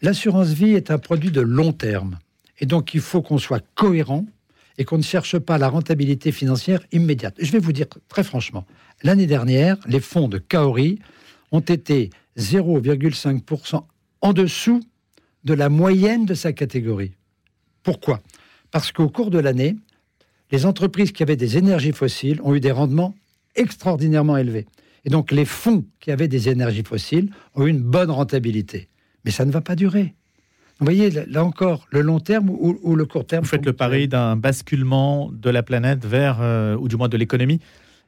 L'assurance 0.00 0.48
vie 0.48 0.72
est 0.72 0.90
un 0.90 0.98
produit 0.98 1.30
de 1.30 1.42
long 1.42 1.72
terme. 1.72 2.18
Et 2.60 2.66
donc, 2.66 2.94
il 2.94 3.00
faut 3.00 3.20
qu'on 3.20 3.38
soit 3.38 3.62
cohérent 3.74 4.26
et 4.78 4.84
qu'on 4.84 4.98
ne 4.98 5.02
cherche 5.02 5.38
pas 5.38 5.58
la 5.58 5.68
rentabilité 5.68 6.32
financière 6.32 6.80
immédiate. 6.92 7.34
Je 7.38 7.52
vais 7.52 7.58
vous 7.58 7.72
dire 7.72 7.86
très 8.08 8.24
franchement, 8.24 8.66
l'année 9.02 9.26
dernière, 9.26 9.76
les 9.86 10.00
fonds 10.00 10.28
de 10.28 10.38
Kaori 10.38 10.98
ont 11.50 11.60
été 11.60 12.10
0,5% 12.38 13.84
en 14.22 14.32
dessous 14.32 14.80
de 15.44 15.54
la 15.54 15.68
moyenne 15.68 16.24
de 16.24 16.34
sa 16.34 16.52
catégorie. 16.52 17.12
Pourquoi? 17.82 18.20
Parce 18.70 18.92
qu'au 18.92 19.08
cours 19.08 19.30
de 19.30 19.38
l'année, 19.38 19.76
les 20.50 20.66
entreprises 20.66 21.12
qui 21.12 21.22
avaient 21.22 21.36
des 21.36 21.58
énergies 21.58 21.92
fossiles 21.92 22.40
ont 22.42 22.54
eu 22.54 22.60
des 22.60 22.70
rendements 22.70 23.14
extraordinairement 23.54 24.36
élevés. 24.36 24.66
Et 25.04 25.10
donc 25.10 25.32
les 25.32 25.44
fonds 25.44 25.84
qui 26.00 26.10
avaient 26.10 26.28
des 26.28 26.48
énergies 26.48 26.84
fossiles 26.84 27.30
ont 27.54 27.66
eu 27.66 27.70
une 27.70 27.82
bonne 27.82 28.10
rentabilité. 28.10 28.88
Mais 29.24 29.30
ça 29.30 29.44
ne 29.44 29.50
va 29.50 29.60
pas 29.60 29.76
durer. 29.76 30.14
Vous 30.82 30.86
voyez, 30.86 31.10
là 31.10 31.44
encore, 31.44 31.86
le 31.92 32.00
long 32.00 32.18
terme 32.18 32.50
ou, 32.50 32.96
le 32.96 33.04
court 33.04 33.24
terme? 33.24 33.44
Vous 33.44 33.48
faites 33.48 33.64
le 33.64 33.72
pari 33.72 34.08
d'un 34.08 34.34
basculement 34.34 35.30
de 35.32 35.48
la 35.48 35.62
planète 35.62 36.04
vers, 36.04 36.38
euh, 36.40 36.76
ou 36.76 36.88
du 36.88 36.96
moins 36.96 37.08
de 37.08 37.16
l'économie, 37.16 37.60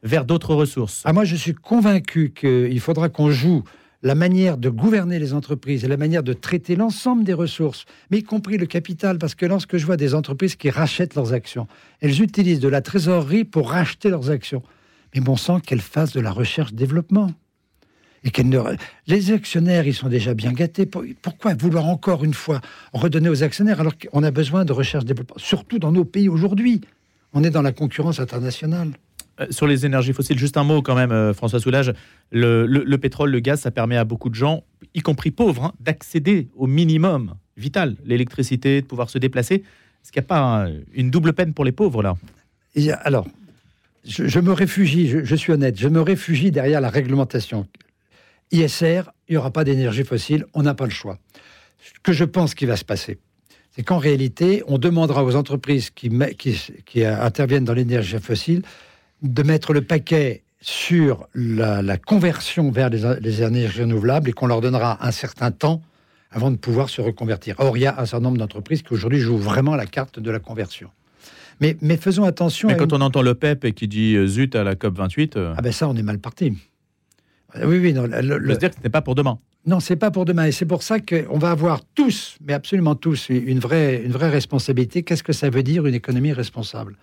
vers 0.03 0.25
d'autres 0.25 0.57
ressources. 0.57 1.03
Ah, 1.05 1.13
moi, 1.13 1.25
je 1.25 1.37
suis 1.37 1.55
convaincu 1.55 2.33
qu'il 2.35 2.81
faudra 2.81 3.09
qu'on 3.09 3.31
joue 3.31 3.63
la 4.03 4.17
manière 4.17 4.59
de 4.59 4.71
gouverner 4.71 5.21
les 5.21 5.35
entreprises 5.35 5.85
et 5.85 5.89
la 5.89 5.97
manière 5.97 6.25
de 6.25 6.33
traiter 6.33 6.75
l'ensemble 6.75 7.23
des 7.23 7.33
ressources, 7.33 7.85
mais 8.11 8.19
y 8.19 8.23
compris 8.25 8.59
le 8.59 8.67
capital, 8.67 9.19
parce 9.19 9.37
que 9.37 9.47
lorsque 9.47 9.77
je 9.77 9.87
vois 9.87 9.97
des 9.97 10.17
entreprises 10.17 10.57
qui 10.57 10.69
rachètent 10.69 11.15
leurs 11.15 11.33
actions, 11.33 11.69
elles 12.01 12.23
utilisent 12.23 12.59
de 12.59 12.67
la 12.67 12.81
trésorerie 12.81 13.45
pour 13.45 13.71
racheter 13.71 14.11
leurs 14.11 14.31
actions. 14.31 14.65
Mais 15.15 15.21
bon 15.21 15.37
sang, 15.37 15.61
qu'elles 15.61 15.81
fassent 15.81 16.13
de 16.13 16.21
la 16.21 16.33
recherche-développement 16.33 17.31
et 18.25 18.31
Les 19.07 19.33
actionnaires, 19.33 19.87
ils 19.87 19.95
sont 19.95 20.09
déjà 20.09 20.35
bien 20.35 20.53
gâtés. 20.53 20.87
Pourquoi 20.87 21.55
vouloir 21.55 21.87
encore 21.87 22.25
une 22.25 22.35
fois 22.35 22.61
redonner 22.93 23.29
aux 23.29 23.43
actionnaires 23.43 23.81
alors 23.81 23.93
qu'on 23.99 24.23
a 24.23 24.31
besoin 24.31 24.65
de 24.65 24.73
recherche 24.73 25.05
développement 25.05 25.37
Surtout 25.39 25.79
dans 25.79 25.93
nos 25.93 26.05
pays 26.05 26.29
aujourd'hui? 26.29 26.81
On 27.35 27.45
est 27.45 27.51
dans 27.51 27.63
la 27.63 27.73
concurrence 27.73 28.21
internationale. 28.21 28.93
Euh, 29.41 29.47
sur 29.51 29.67
les 29.67 29.85
énergies 29.85 30.13
fossiles, 30.13 30.39
juste 30.39 30.57
un 30.57 30.65
mot 30.65 30.81
quand 30.81 30.95
même, 30.95 31.13
euh, 31.13 31.35
François 31.35 31.61
Soulage. 31.61 31.93
Le, 32.31 32.97
pétrole, 32.97 33.31
le 33.31 33.41
gaz, 33.41 33.61
ça 33.61 33.71
permet 33.71 33.97
à 33.97 34.05
beaucoup 34.05 34.31
de 34.31 34.35
gens, 34.35 34.63
y 34.95 35.01
compris 35.01 35.31
pauvres, 35.31 35.65
hein, 35.65 35.73
d'accéder 35.81 36.49
au 36.55 36.67
minimum 36.67 37.35
vital, 37.57 37.97
l'électricité, 38.05 38.81
de 38.81 38.87
pouvoir 38.87 39.11
se 39.11 39.19
déplacer. 39.19 39.57
Est-ce 39.57 40.13
qu'il 40.13 40.21
n'y 40.21 40.27
a 40.27 40.29
pas 40.29 40.67
une 40.93 41.11
double 41.11 41.33
peine 41.33 41.53
pour 41.53 41.65
les 41.65 41.73
pauvres 41.73 42.03
là? 42.03 42.15
Alors, 43.03 43.27
je, 44.05 44.41
me 44.41 44.53
réfugie, 44.53 45.09
je, 45.09 45.35
suis 45.35 45.53
honnête, 45.53 45.79
je 45.79 45.89
me 45.89 46.01
réfugie 46.01 46.51
derrière 46.51 46.81
la 46.81 46.91
réglementation. 46.91 47.67
ISR, 48.53 49.03
il 49.29 49.33
n'y 49.33 49.37
aura 49.37 49.51
pas 49.51 49.65
d'énergie 49.65 50.05
fossile, 50.05 50.45
on 50.55 50.63
n'a 50.63 50.75
pas 50.75 50.85
le 50.85 50.91
choix. 50.91 51.19
Ce 51.81 51.93
que 52.03 52.13
je 52.13 52.25
pense 52.25 52.55
qu'il 52.55 52.69
va 52.69 52.77
se 52.77 52.85
passer, 52.85 53.19
c'est 53.75 53.83
qu'en 53.83 53.99
réalité, 53.99 54.63
on 54.69 54.79
demandera 54.79 55.25
aux 55.25 55.35
entreprises 55.35 55.91
qui, 55.91 56.11
qui, 56.87 57.05
interviennent 57.05 57.65
dans 57.65 57.75
l'énergie 57.75 58.19
fossile 58.19 58.63
de 59.23 59.43
mettre 59.43 59.73
le 59.73 59.83
paquet 59.83 60.45
sur 60.61 61.27
la, 61.35 61.99
conversion 61.99 62.71
vers 62.71 62.89
les, 62.89 63.43
énergies 63.43 63.83
renouvelables 63.83 64.31
et 64.31 64.33
qu'on 64.33 64.47
leur 64.47 64.61
donnera 64.61 65.05
un 65.07 65.11
certain 65.11 65.51
temps 65.51 65.83
avant 66.31 66.51
de 66.51 66.57
pouvoir 66.57 66.89
se 66.89 67.01
reconvertir. 67.01 67.57
Or, 67.59 67.77
il 67.77 67.81
y 67.81 67.87
a 67.87 68.01
un 68.01 68.07
certain 68.07 68.25
nombre 68.25 68.39
d'entreprises 68.39 68.83
qui 68.83 68.93
aujourd'hui 68.93 69.21
jouent 69.21 69.39
vraiment 69.39 69.77
la 69.77 69.87
carte 69.87 70.19
de 70.21 70.31
la 70.31 70.39
conversion. 70.39 70.91
Mais, 71.61 71.77
mais 71.81 71.97
faisons 71.97 72.25
attention. 72.25 72.69
Mais 72.69 72.77
quand 72.77 72.93
on 72.93 73.01
entend 73.01 73.23
le 73.23 73.35
PEP 73.35 73.65
et 73.65 73.73
qui 73.73 73.89
dit 73.89 74.15
euh, 74.17 74.27
zut 74.27 74.57
à 74.57 74.65
la 74.65 74.75
COP 74.75 74.97
28. 74.97 75.37
Euh, 75.37 75.55
ah 75.57 75.63
ben 75.63 75.73
ça, 75.73 75.89
on 75.89 75.95
est 75.95 76.03
mal 76.03 76.19
parti. 76.19 76.57
Oui, 77.63 77.79
oui, 77.79 77.93
non. 77.93 78.05
Le, 78.05 78.39
le... 78.39 78.57
dire 78.57 78.71
que 78.71 78.77
ce 78.77 78.83
n'est 78.83 78.91
pas 78.91 79.03
pour 79.03 79.15
demain. 79.15 79.39
Non, 79.67 79.81
c'est 79.81 79.97
pas 79.97 80.11
pour 80.11 80.25
demain. 80.25 80.47
Et 80.47 80.53
c'est 80.53 80.67
pour 80.67 80.83
ça 80.83 80.99
qu'on 81.01 81.39
va 81.39 81.51
avoir 81.51 81.81
tous, 81.95 82.37
mais 82.45 82.53
absolument 82.53 82.95
tous, 82.95 83.29
une 83.31 83.61
vraie, 83.61 84.03
une 84.05 84.13
vraie 84.13 84.29
responsabilité. 84.29 85.03
Qu'est-ce 85.03 85.23
que 85.23 85.33
ça 85.33 85.51
veut 85.51 85.63
dire 85.63 85.87
une 85.87 85.95
économie 85.95 86.33
responsable? 86.33 86.97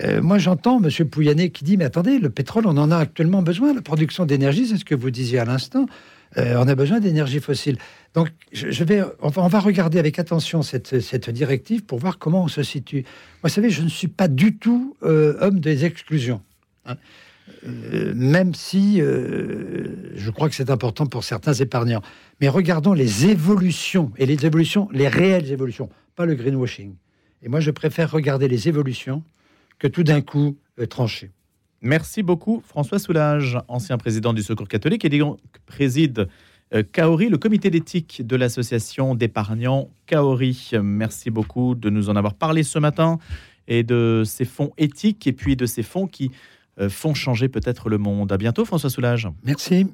Euh, 0.00 0.22
moi, 0.22 0.38
j'entends 0.38 0.80
M. 0.82 1.08
Pouyanné 1.08 1.50
qui 1.50 1.64
dit 1.64 1.76
Mais 1.76 1.84
attendez, 1.84 2.18
le 2.18 2.30
pétrole, 2.30 2.66
on 2.66 2.76
en 2.76 2.90
a 2.90 2.96
actuellement 2.96 3.42
besoin. 3.42 3.74
La 3.74 3.82
production 3.82 4.24
d'énergie, 4.24 4.66
c'est 4.66 4.76
ce 4.76 4.84
que 4.84 4.94
vous 4.94 5.10
disiez 5.10 5.40
à 5.40 5.44
l'instant. 5.44 5.86
Euh, 6.38 6.54
on 6.58 6.68
a 6.68 6.76
besoin 6.76 7.00
d'énergie 7.00 7.40
fossile. 7.40 7.76
Donc, 8.14 8.28
je, 8.52 8.84
vais, 8.84 9.02
on 9.20 9.28
va, 9.28 9.58
regarder 9.58 9.98
avec 9.98 10.18
attention 10.20 10.62
cette, 10.62 11.00
cette, 11.00 11.28
directive 11.30 11.84
pour 11.84 11.98
voir 11.98 12.18
comment 12.18 12.44
on 12.44 12.48
se 12.48 12.62
situe. 12.62 13.02
Moi, 13.02 13.44
vous 13.44 13.48
savez, 13.48 13.70
je 13.70 13.82
ne 13.82 13.88
suis 13.88 14.08
pas 14.08 14.28
du 14.28 14.56
tout 14.56 14.96
euh, 15.02 15.36
homme 15.40 15.58
des 15.58 15.84
exclusions. 15.84 16.40
Hein. 16.86 16.94
Euh, 17.66 18.12
même 18.14 18.54
si 18.54 19.00
euh, 19.00 20.14
je 20.14 20.30
crois 20.30 20.48
que 20.48 20.54
c'est 20.54 20.70
important 20.70 21.06
pour 21.06 21.24
certains 21.24 21.52
épargnants. 21.52 22.02
Mais 22.40 22.48
regardons 22.48 22.92
les 22.92 23.26
évolutions, 23.26 24.12
et 24.16 24.26
les 24.26 24.46
évolutions, 24.46 24.88
les 24.92 25.08
réelles 25.08 25.50
évolutions, 25.50 25.88
pas 26.16 26.26
le 26.26 26.34
greenwashing. 26.34 26.94
Et 27.42 27.48
moi, 27.48 27.60
je 27.60 27.70
préfère 27.70 28.10
regarder 28.10 28.48
les 28.48 28.68
évolutions 28.68 29.22
que 29.78 29.86
tout 29.86 30.02
d'un 30.02 30.20
coup 30.20 30.56
euh, 30.78 30.86
trancher. 30.86 31.30
Merci 31.82 32.22
beaucoup, 32.22 32.62
François 32.66 32.98
Soulage, 32.98 33.58
ancien 33.68 33.96
président 33.96 34.34
du 34.34 34.42
Secours 34.42 34.68
catholique 34.68 35.04
et 35.06 35.22
préside 35.64 36.28
Kaori, 36.92 37.30
le 37.30 37.38
comité 37.38 37.70
d'éthique 37.70 38.20
de 38.24 38.36
l'association 38.36 39.14
d'épargnants 39.14 39.88
Kaori. 40.04 40.72
Merci 40.82 41.30
beaucoup 41.30 41.74
de 41.74 41.88
nous 41.88 42.10
en 42.10 42.16
avoir 42.16 42.34
parlé 42.34 42.64
ce 42.64 42.78
matin 42.78 43.18
et 43.66 43.82
de 43.82 44.24
ces 44.26 44.44
fonds 44.44 44.72
éthiques 44.76 45.26
et 45.26 45.32
puis 45.32 45.56
de 45.56 45.64
ces 45.64 45.82
fonds 45.82 46.06
qui 46.06 46.30
font 46.88 47.14
changer 47.14 47.48
peut-être 47.48 47.88
le 47.88 47.98
monde. 47.98 48.32
À 48.32 48.36
bientôt, 48.36 48.64
François 48.64 48.90
Soulage. 48.90 49.28
Merci. 49.44 49.86